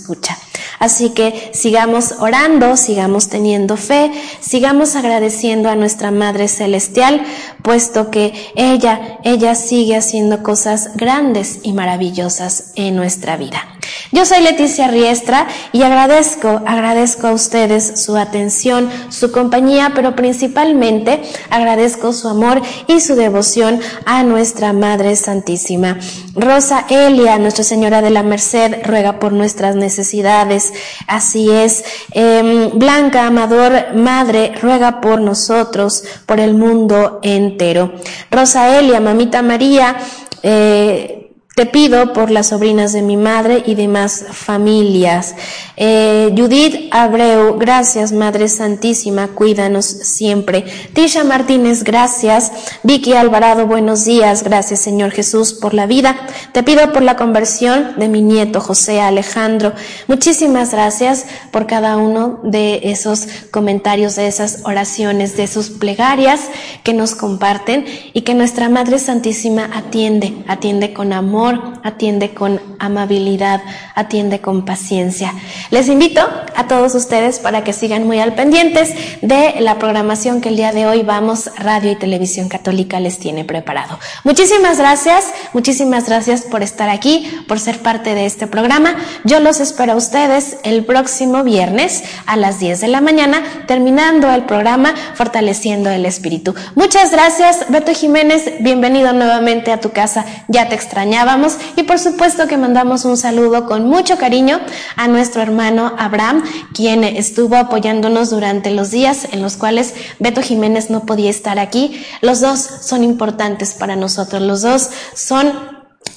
Así 0.79 1.11
que 1.11 1.51
sigamos 1.53 2.15
orando, 2.19 2.77
sigamos 2.77 3.29
teniendo 3.29 3.77
fe, 3.77 4.11
sigamos 4.39 4.95
agradeciendo 4.95 5.69
a 5.69 5.75
nuestra 5.75 6.11
Madre 6.11 6.47
Celestial, 6.47 7.25
puesto 7.61 8.11
que 8.11 8.33
ella, 8.55 9.19
ella 9.23 9.55
sigue 9.55 9.95
haciendo 9.95 10.43
cosas 10.43 10.91
grandes 10.95 11.59
y 11.63 11.73
maravillosas 11.73 12.71
en 12.75 12.95
nuestra 12.95 13.37
vida. 13.37 13.74
Yo 14.11 14.25
soy 14.25 14.41
Leticia 14.41 14.87
Riestra 14.87 15.47
y 15.71 15.83
agradezco, 15.83 16.61
agradezco 16.65 17.27
a 17.27 17.33
ustedes 17.33 18.01
su 18.03 18.17
atención, 18.17 18.89
su 19.09 19.31
compañía, 19.31 19.91
pero 19.95 20.15
principalmente 20.15 21.21
agradezco 21.49 22.13
su 22.13 22.27
amor 22.27 22.61
y 22.87 22.99
su 22.99 23.15
devoción 23.15 23.79
a 24.05 24.23
nuestra 24.23 24.73
Madre 24.73 25.15
Santísima. 25.15 25.97
Rosa 26.35 26.85
Elia, 26.89 27.37
Nuestra 27.39 27.63
Señora 27.63 28.01
de 28.01 28.09
la 28.09 28.23
Merced, 28.23 28.85
ruega 28.85 29.19
por 29.19 29.31
nuestras 29.31 29.75
necesidades. 29.75 30.73
Así 31.07 31.49
es. 31.49 31.83
Em, 32.11 32.71
Blanca 32.77 33.25
Amador, 33.25 33.95
Madre, 33.95 34.53
ruega 34.61 35.01
por 35.01 35.21
nosotros, 35.21 36.03
por 36.25 36.39
el 36.39 36.53
mundo 36.53 37.19
entero. 37.23 37.93
Rosa 38.31 38.77
Elia, 38.77 38.99
Mamita 38.99 39.41
María, 39.41 39.95
eh, 40.43 41.24
te 41.55 41.65
pido 41.65 42.11
por 42.11 42.31
las 42.31 42.47
sobrinas 42.47 42.91
de 42.91 43.01
mi 43.01 43.15
madre 43.15 43.63
y 43.65 43.75
demás 43.75 44.25
familias. 44.29 45.35
Eh, 45.77 46.33
Judith 46.35 46.89
Abreu, 46.91 47.57
gracias 47.57 48.11
Madre 48.11 48.49
Santísima, 48.49 49.29
cuídanos 49.29 49.85
siempre. 49.85 50.65
Tisha 50.91 51.23
Martínez, 51.23 51.85
gracias. 51.85 52.51
Vicky 52.83 53.13
Alvarado, 53.13 53.67
buenos 53.67 54.03
días. 54.03 54.43
Gracias 54.43 54.81
Señor 54.81 55.11
Jesús 55.11 55.53
por 55.53 55.73
la 55.73 55.85
vida. 55.85 56.17
Te 56.51 56.61
pido 56.61 56.91
por 56.91 57.03
la 57.03 57.15
conversión 57.15 57.93
de 57.95 58.09
mi 58.09 58.21
nieto 58.21 58.59
José 58.59 58.99
Alejandro. 58.99 59.71
Muchísimas 60.07 60.71
gracias 60.71 61.25
por 61.51 61.67
cada 61.67 61.95
uno 61.95 62.41
de 62.43 62.81
esos 62.83 63.29
comentarios, 63.51 64.17
de 64.17 64.27
esas 64.27 64.59
oraciones, 64.65 65.37
de 65.37 65.47
sus 65.47 65.69
plegarias 65.69 66.41
que 66.83 66.91
nos 66.91 67.15
comparten 67.15 67.85
y 68.11 68.23
que 68.23 68.33
nuestra 68.33 68.67
Madre 68.67 68.99
Santísima 68.99 69.69
atiende, 69.73 70.33
atiende 70.49 70.91
con 70.91 71.13
amor 71.13 71.44
amor 71.45 71.74
atiende 71.85 72.33
con 72.33 72.59
amabilidad, 72.79 73.61
atiende 73.93 74.41
con 74.41 74.65
paciencia. 74.65 75.31
Les 75.69 75.87
invito 75.87 76.19
a 76.55 76.67
todos 76.67 76.95
ustedes 76.95 77.37
para 77.37 77.63
que 77.63 77.73
sigan 77.73 78.07
muy 78.07 78.19
al 78.19 78.33
pendientes 78.33 78.91
de 79.21 79.55
la 79.59 79.77
programación 79.77 80.41
que 80.41 80.49
el 80.49 80.55
día 80.55 80.71
de 80.71 80.87
hoy 80.87 81.03
vamos 81.03 81.51
Radio 81.59 81.91
y 81.91 81.95
Televisión 81.95 82.49
Católica 82.49 82.99
les 82.99 83.19
tiene 83.19 83.45
preparado. 83.45 83.99
Muchísimas 84.23 84.79
gracias, 84.79 85.25
muchísimas 85.53 86.07
gracias 86.07 86.41
por 86.41 86.63
estar 86.63 86.89
aquí, 86.89 87.29
por 87.47 87.59
ser 87.59 87.77
parte 87.77 88.15
de 88.15 88.25
este 88.25 88.47
programa. 88.47 88.95
Yo 89.23 89.39
los 89.39 89.59
espero 89.59 89.93
a 89.93 89.95
ustedes 89.95 90.57
el 90.63 90.85
próximo 90.85 91.43
viernes 91.43 92.03
a 92.25 92.35
las 92.35 92.59
10 92.59 92.81
de 92.81 92.87
la 92.87 93.01
mañana, 93.01 93.43
terminando 93.67 94.31
el 94.31 94.45
programa 94.45 94.95
Fortaleciendo 95.13 95.91
el 95.91 96.07
Espíritu. 96.07 96.55
Muchas 96.73 97.11
gracias, 97.11 97.67
Beto 97.69 97.93
Jiménez, 97.93 98.53
bienvenido 98.59 99.13
nuevamente 99.13 99.71
a 99.71 99.79
tu 99.79 99.91
casa, 99.91 100.25
ya 100.47 100.67
te 100.67 100.73
extrañaba 100.73 101.37
y 101.75 101.83
por 101.83 101.99
supuesto 101.99 102.47
que 102.47 102.57
mandamos 102.57 103.05
un 103.05 103.17
saludo 103.17 103.65
con 103.65 103.87
mucho 103.87 104.17
cariño 104.17 104.59
a 104.95 105.07
nuestro 105.07 105.41
hermano 105.41 105.93
Abraham, 105.97 106.43
quien 106.73 107.03
estuvo 107.03 107.55
apoyándonos 107.55 108.29
durante 108.29 108.71
los 108.71 108.91
días 108.91 109.27
en 109.31 109.41
los 109.41 109.57
cuales 109.57 109.93
Beto 110.19 110.41
Jiménez 110.41 110.89
no 110.89 111.05
podía 111.05 111.29
estar 111.29 111.59
aquí. 111.59 112.03
Los 112.21 112.41
dos 112.41 112.59
son 112.59 113.03
importantes 113.03 113.73
para 113.73 113.95
nosotros, 113.95 114.41
los 114.41 114.61
dos 114.61 114.89
son 115.13 115.75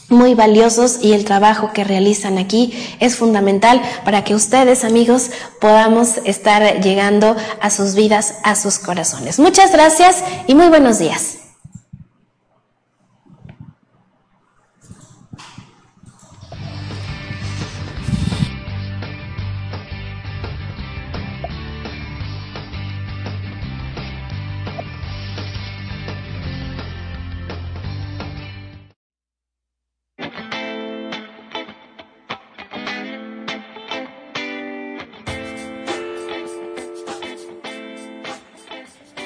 muy 0.08 0.34
valiosos 0.34 0.98
y 1.02 1.12
el 1.12 1.24
trabajo 1.24 1.72
que 1.72 1.84
realizan 1.84 2.38
aquí 2.38 2.72
es 3.00 3.16
fundamental 3.16 3.82
para 4.04 4.24
que 4.24 4.34
ustedes 4.34 4.84
amigos 4.84 5.30
podamos 5.60 6.18
estar 6.24 6.80
llegando 6.80 7.36
a 7.60 7.70
sus 7.70 7.94
vidas, 7.94 8.36
a 8.42 8.56
sus 8.56 8.78
corazones. 8.78 9.38
Muchas 9.38 9.72
gracias 9.72 10.16
y 10.46 10.54
muy 10.54 10.68
buenos 10.68 10.98
días. 10.98 11.47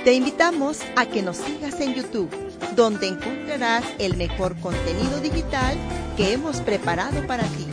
Te 0.04 0.14
invitamos 0.14 0.80
a 0.96 1.06
que 1.06 1.22
nos 1.22 1.36
sigas 1.36 1.78
en 1.78 1.94
YouTube, 1.94 2.28
donde 2.74 3.06
encontrarás 3.06 3.84
el 4.00 4.16
mejor 4.16 4.56
contenido 4.56 5.20
digital 5.20 5.76
que 6.16 6.32
hemos 6.32 6.60
preparado 6.60 7.24
para 7.28 7.44
ti. 7.44 7.68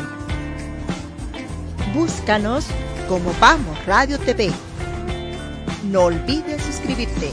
Búscanos 1.91 2.67
como 3.07 3.34
Vamos 3.39 3.84
Radio 3.88 4.19
TV. 4.19 4.51
No 5.86 6.03
olvides 6.03 6.61
suscribirte. 6.61 7.32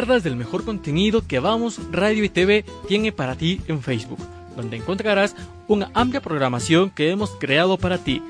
Pierdas 0.00 0.22
del 0.22 0.34
mejor 0.34 0.64
contenido 0.64 1.26
que 1.26 1.40
Vamos 1.40 1.78
Radio 1.92 2.24
y 2.24 2.30
TV 2.30 2.64
tiene 2.88 3.12
para 3.12 3.36
ti 3.36 3.60
en 3.66 3.82
Facebook, 3.82 4.18
donde 4.56 4.78
encontrarás 4.78 5.36
una 5.68 5.90
amplia 5.92 6.22
programación 6.22 6.88
que 6.88 7.10
hemos 7.10 7.32
creado 7.32 7.76
para 7.76 7.98
ti. 7.98 8.22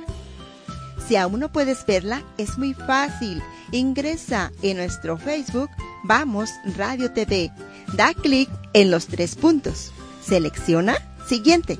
Si 1.07 1.14
aún 1.14 1.39
no 1.39 1.53
puedes 1.53 1.87
verla, 1.87 2.25
es 2.39 2.59
muy 2.59 2.75
fácil. 2.75 3.41
Ingresa 3.71 4.51
en 4.62 4.79
nuestro 4.79 5.16
Facebook 5.16 5.71
Vamos 6.03 6.51
Radio 6.77 7.12
TV. 7.12 7.53
Da 7.95 8.14
clic 8.14 8.51
en 8.73 8.91
los 8.91 9.07
tres 9.07 9.37
puntos. 9.37 9.93
Selecciona 10.21 10.97
Siguiente. 11.29 11.79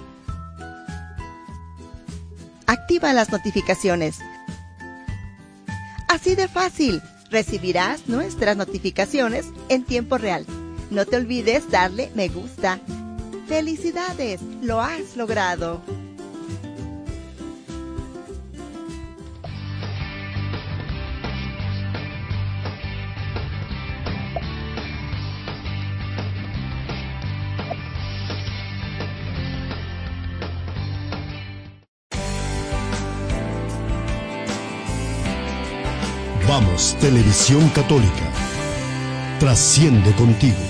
Activa 2.69 3.13
las 3.13 3.33
notificaciones. 3.33 4.21
Así 6.07 6.37
de 6.37 6.47
fácil 6.47 7.03
recibirás 7.31 8.09
nuestras 8.09 8.57
notificaciones 8.57 9.47
en 9.69 9.85
tiempo 9.85 10.19
real. 10.19 10.45
No 10.91 11.07
te 11.07 11.17
olvides 11.17 11.71
darle 11.71 12.11
me 12.15 12.29
gusta. 12.29 12.81
¡Felicidades! 13.47 14.41
¡Lo 14.63 14.81
has 14.81 15.17
logrado! 15.17 15.83
Televisión 36.99 37.69
Católica. 37.75 38.25
Trasciende 39.39 40.13
contigo. 40.15 40.70